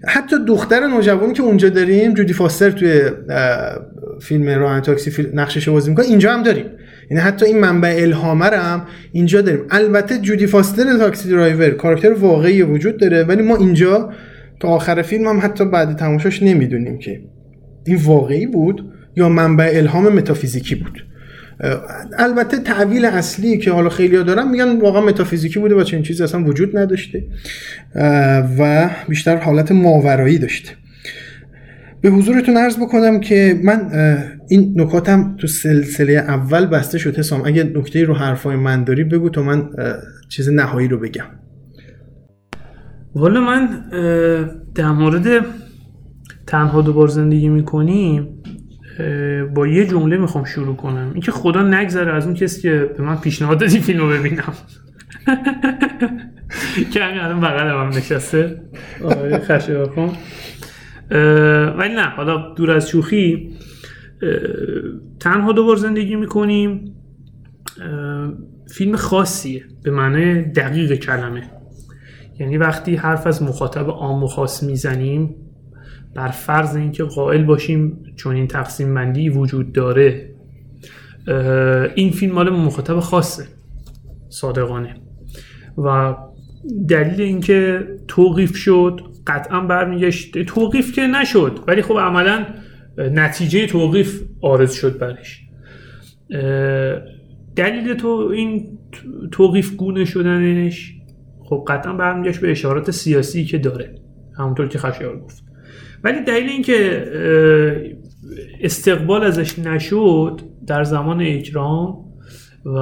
[0.08, 3.02] حتی دختر نوجوانی که اونجا داریم جودی فاستر توی
[4.22, 6.66] فیلم راننده تاکسی نقشش بازی می‌کنه اینجا هم داریم.
[7.12, 9.62] یعنی حتی این منبع الهامه هم اینجا داریم.
[9.70, 14.10] البته جودی فاستر تاکسی درایور کاراکتر واقعی وجود داره ولی ما اینجا
[14.60, 17.22] تا آخر فیلم هم حتی بعد تماشاش نمی‌دونیم که
[17.86, 21.06] این واقعی بود یا منبع الهام متافیزیکی بود.
[22.18, 26.44] البته تعویل اصلی که حالا خیلی دارن میگن واقعا متافیزیکی بوده و چنین چیزی اصلا
[26.44, 27.28] وجود نداشته
[28.60, 30.72] و بیشتر حالت ماورایی داشته.
[32.02, 33.92] به حضورتون عرض بکنم که من
[34.50, 39.30] این نکاتم تو سلسله اول بسته شد حسام اگه نکته رو حرفای من داری بگو
[39.30, 39.70] تا من
[40.30, 41.26] چیز نهایی رو بگم.
[43.16, 43.70] والا من
[44.76, 45.46] در مورد
[46.48, 48.28] تنها دوبار زندگی می‌کنیم
[49.54, 51.10] با یه جمله می‌خوام شروع کنم.
[51.12, 54.54] اینکه خدا نگذره از اون کسی که به من پیشنهاد دادی فیلم رو ببینم.
[56.94, 58.62] که همین الان بغل هم نشسته.
[59.04, 60.12] آقای خشایارخان
[61.78, 63.54] ولی نه حالا دور از شوخی
[65.20, 66.96] تنها دوبار زندگی می‌کنیم.
[68.74, 69.64] فیلم خاصیه.
[69.84, 71.44] به معنای دقیق کلمه.
[72.40, 75.36] یعنی وقتی حرف از مخاطب عام و خاص می‌زنیم
[76.16, 80.36] بر فرض اینکه قائل باشیم چون این تقسیم بندی وجود داره
[81.96, 83.48] این فیلم مال مخاطب خاصه
[84.30, 84.96] صادقانه.
[85.78, 86.16] و
[86.90, 90.38] دلیل اینکه توقیف شد قطعا برمیگشت.
[90.38, 92.46] توقیف که نشد ولی خب عملا
[92.98, 95.42] نتیجه توقیف آرز شد برش.
[97.56, 98.78] دلیل تو این
[99.32, 100.94] توقیف گونه شدنش
[101.44, 103.96] خب قطعا برمیگشت به اشارات سیاسی که داره.
[104.38, 105.45] همونطور که خشایار گفت.
[106.06, 107.06] ولی دلیل اینکه
[108.62, 112.06] استقبال ازش نشد در زمان اکرام
[112.66, 112.80] و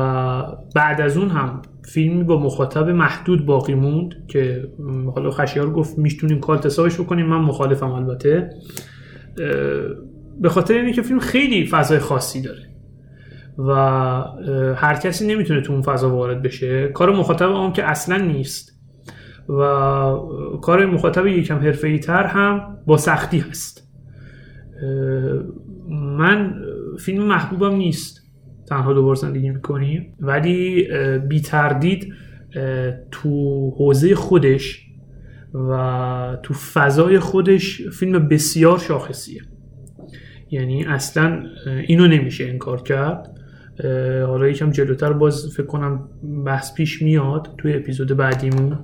[0.76, 4.68] بعد از اون هم فیلمی با مخاطب محدود باقی موند که
[5.16, 8.50] حالا خشیار گفت می‌تونیم کالت حسابش بکنیم من مخالفم البته.
[10.42, 12.70] به خاطر اینه که فیلم خیلی فضای خاصی داره
[13.58, 13.74] و
[14.76, 16.88] هر کسی نمی‌تونه تو اون فضا وارد بشه.
[16.88, 18.73] کار مخاطب عام که اصلا نیست.
[19.50, 19.62] و
[20.62, 23.88] کار مخاطب یکم حرفه‌ای تر هم با سختی هست.
[25.90, 26.56] من
[27.00, 28.24] فیلم محبوبم نیست.
[28.70, 30.16] تنها دوبار زندگی می‌کنیم.
[30.20, 30.88] ولی
[31.28, 32.14] بی تردید
[33.12, 33.30] تو
[33.70, 34.86] حوزه خودش
[35.54, 39.42] و تو فضای خودش فیلم بسیار شاخصیه.
[40.52, 41.44] یعنی اصلا
[41.88, 43.30] اینو نمیشه انکار کرد.
[44.28, 46.10] حالا یکم جلوتر باز فکر کنم
[46.46, 48.80] بحث پیش میاد توی اپیزود بعدیمون.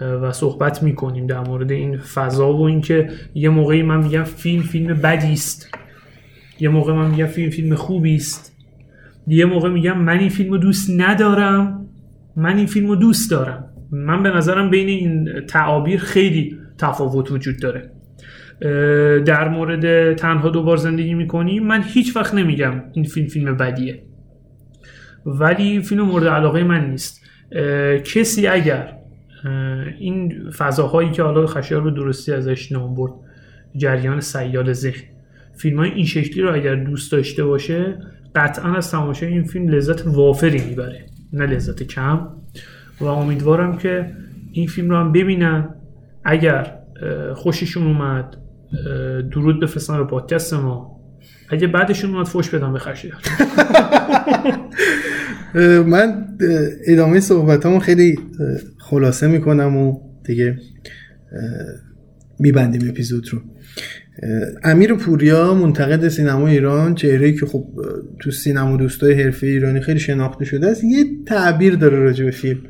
[0.00, 4.94] و صحبت می‌کنیم در مورد این فضا و اینکه یه موقعی من میگم فیلم فیلم
[4.94, 5.68] بدی است.
[6.60, 8.56] یه موقع من میگم فیلم فیلم خوبی است.
[9.26, 11.86] یه موقع میگم من این فیلم رو دوست ندارم.
[12.36, 13.64] من این فیلم رو دوست دارم.
[13.92, 17.90] من به نظرم بین این تعابیر خیلی تفاوت وجود داره.
[19.24, 24.02] در مورد تنها دوبار زندگی می‌کنی من هیچ وقت نمیگم این فیلم فیلم بدیه.
[25.26, 27.24] ولی فیلم مورد علاقه من نیست.
[28.04, 28.97] کسی اگر
[29.98, 33.12] این فضاهایی که حالا خشیار رو درستی ازش نام برد
[33.76, 35.02] جریان سیال ذهن.
[35.56, 37.98] فیلم های این شکلی رو اگر دوست داشته باشه
[38.34, 41.06] قطعا از تماشای این فیلم لذت وافری می‌بره.
[41.32, 42.28] نه لذت کم.
[43.00, 44.10] و امیدوارم که
[44.52, 45.68] این فیلم رو هم ببینن.
[46.24, 46.74] اگر
[47.34, 48.36] خوششون اومد
[49.30, 51.00] درود بفرستن به پادکست ما.
[51.48, 53.22] اگه بعدشون اومد فوش بدم به خشیار.
[55.86, 56.26] من
[56.86, 58.18] ادامه صحبتامو خیلی
[58.78, 60.56] خلاصه می‌کنم و دیگه
[62.38, 63.38] میبندیم اپیزود رو.
[64.64, 67.66] امیر پوریا منتقد سینما ایران چهره که خب
[68.20, 72.60] تو سینما دوستای حرفه ایرانی خیلی شناخته شده است یه تعبیر داره راجع به فیلم.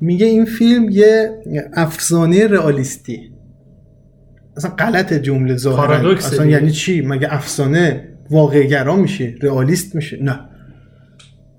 [0.00, 1.30] میگه این فیلم یه
[1.72, 3.20] افسانه رئالیستی.
[4.56, 6.16] اصلا غلط جمله ظاهرا.
[6.16, 6.56] اصلا دیگه.
[6.56, 10.40] یعنی چی؟ مگه افسانه واقعگرا میشه؟ رئالیست میشه؟ نه.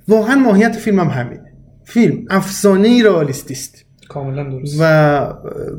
[0.07, 1.51] واقعا ماهیت فیلم هم همینه.
[1.83, 4.77] فیلم افسانه ای رئالیستی است کاملا درست.
[4.79, 5.33] و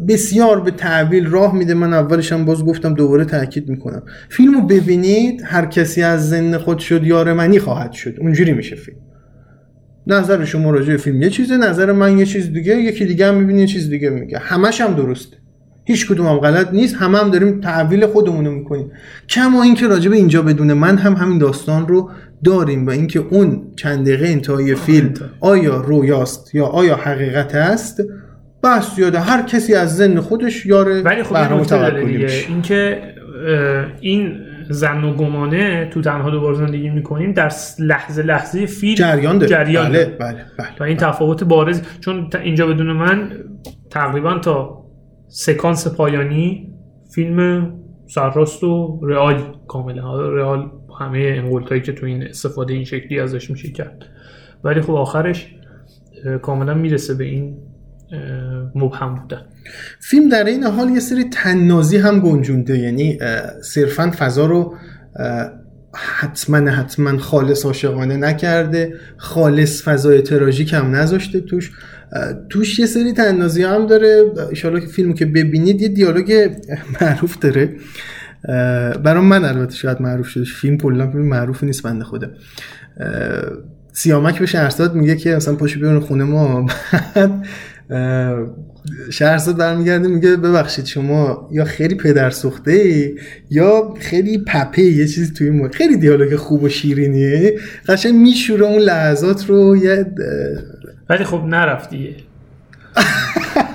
[0.08, 1.74] بسیار به تعبیل راه میده.
[1.74, 4.02] من اولش هم باز گفتم دوباره تاکید می‌کنم.
[4.28, 8.14] فیلمو ببینید هر کسی از زن خود شد یار منی خواهد شد.
[8.20, 8.98] اونجوری میشه فیلم.
[10.06, 13.34] نظر شما راجع به فیلم یه چیزه نظر من یه چیز دیگه یکی دیگه هم
[13.34, 14.38] می‌بینه یه چیز دیگه میگه.
[14.38, 15.36] همش هم درسته
[15.84, 16.94] هیچ کدوم هم غلط نیست.
[16.94, 18.90] همه هم داریم تحویل خودمونو می‌کنیم.
[19.28, 22.10] کما اینکه راجع به اینجا بدون من هم همین داستان رو
[22.44, 28.00] داریم و اینکه اون چند دقیقه انتهای فیلم آیا رویاست یا آیا حقیقت است؟
[28.62, 31.36] بس یاده هر کسی از زن خودش یار ولی خب
[32.04, 32.48] میشه.
[32.48, 33.02] اینکه
[34.00, 34.32] این
[34.70, 39.50] زن و گمانه تو تنها دوبار زندگی می‌کنیم در لحظه لحظه فیلم جریان داره.
[39.50, 40.16] جریان بله داره.
[40.18, 43.30] بله بله و این تفاوت بارز چون اینجا بدون من
[43.90, 44.84] تقریبا تا
[45.28, 46.72] سکانس پایانی
[47.14, 47.72] فیلم
[48.06, 50.30] سرراست و رئال کاملا.
[50.30, 50.70] رئال
[51.00, 54.04] همه انقلتایی که تو این استفاده این شکلی ازش میشه کرد.
[54.64, 55.54] ولی خب آخرش
[56.42, 57.56] کاملا می‌رسه به این
[58.74, 59.42] مبهم بودن.
[60.00, 63.18] فیلم در این حال یه سری تنازی هم گنجونده یعنی
[63.62, 64.74] صرفا فضا رو
[65.94, 71.72] حتما حتما خالص عاشقانه نکرده خالص فضای تراژیک هم نذاشته توش.
[72.48, 74.24] توش یه سری تنازی هم داره.
[74.50, 76.50] ایشالا که فیلمو که ببینید یه دیالوگ
[77.00, 77.74] معروف داره.
[78.44, 80.44] اه، برام من البته شاید معروف شده.
[80.44, 82.28] فیلم کلا فیلم معروف نیست بنده خدا.
[83.92, 86.66] سیامک به شهرزاد میگه که مثلا پاشو بیارن خونه ما.
[87.14, 87.46] بعد
[89.10, 93.14] شهرزاد برمیگرده میگه ببخشید شما یا خیلی پدر سوخته ای
[93.50, 95.68] یا خیلی پپه یه چیزی توی ما.
[95.68, 97.58] خیلی دیالوگ خوب و شیرینیه.
[97.88, 100.06] قشنگ میشوره اون لحظات رو یه
[101.08, 102.14] ولی خب نرفت دیگه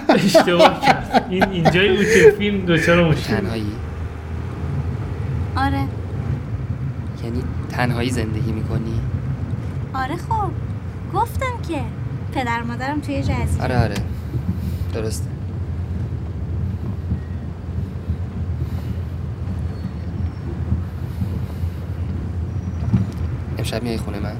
[0.09, 1.25] اشتباه کرد.
[1.29, 3.33] این اینجایی بود که فیلم دچار مشکل.
[5.61, 5.87] آره.
[7.23, 9.01] یعنی تنهایی زندگی می‌کنی؟
[9.93, 10.51] آره خب.
[11.13, 11.81] گفتم که
[12.31, 13.63] پدر مادرم توی جزیره.
[13.63, 13.95] آره آره.
[14.93, 15.29] درسته.
[23.57, 24.35] امشب میای خونه من؟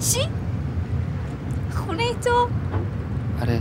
[0.00, 0.20] چی؟
[1.74, 2.48] خونه تو؟
[3.40, 3.60] آره.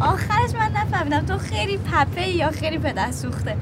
[0.00, 3.56] آخرش من نفهمیدم تو خیلی پپه یا خیلی پدر سوخته.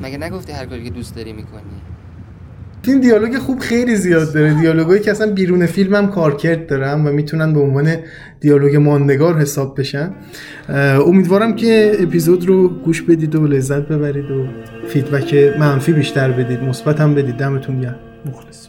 [0.00, 1.62] مگه نگفتی هر کاری که دوست داری می‌کنی؟
[2.84, 4.54] این دیالوگ خوب خیلی زیاد داره.
[4.54, 7.96] دیالوگایی که اصلا بیرون فیلم هم کارکرد دارن و می‌تونن به عنوان
[8.40, 10.12] دیالوگ ماندگار حساب بشن.
[11.06, 14.46] امیدوارم که اپیزود رو گوش بدید و لذت ببرید و
[14.88, 16.62] فیدبک منفی بیشتر بدید.
[16.62, 17.36] مثبت هم بدید.
[17.36, 17.96] دمتون گرم.
[18.26, 18.66] مخلص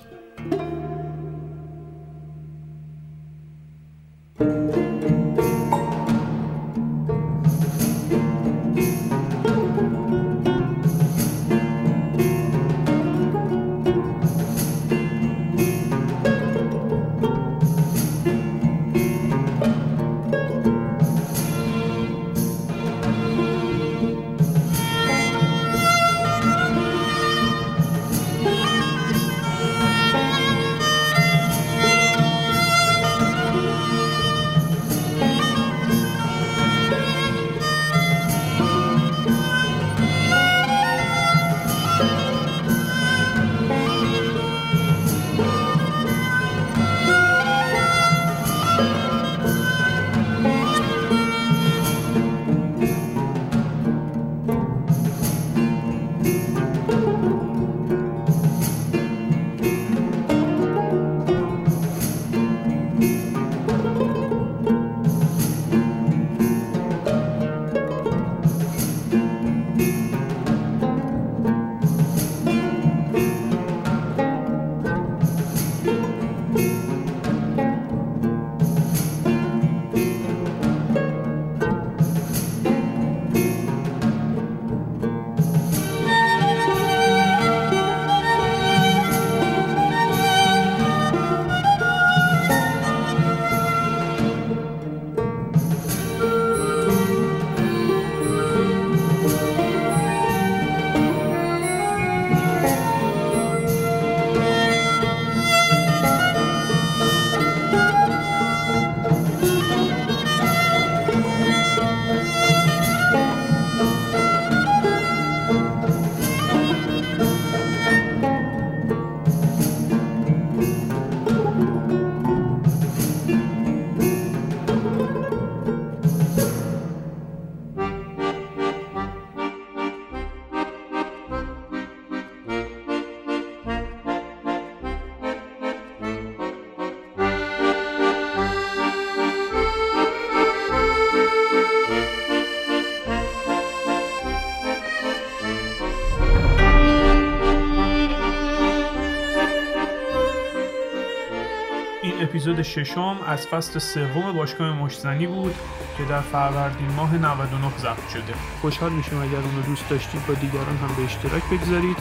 [152.48, 155.56] اپیزود ششم از فصل سوم باشگاه مشتزنی بود
[155.98, 158.34] که در فروردین ماه 99 ضبط شده.
[158.62, 161.98] خوشحال میشیم اگر اون رو دوست داشتید با دیگران هم به اشتراک بگذارید.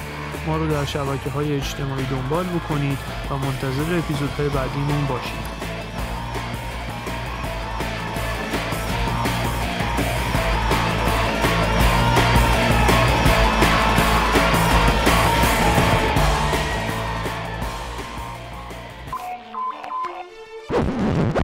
[0.47, 2.99] ما رو در شبکه های اجتماعی دنبال بکنید
[3.31, 5.46] و منتظر اپیزودهای بعدیمون باشید.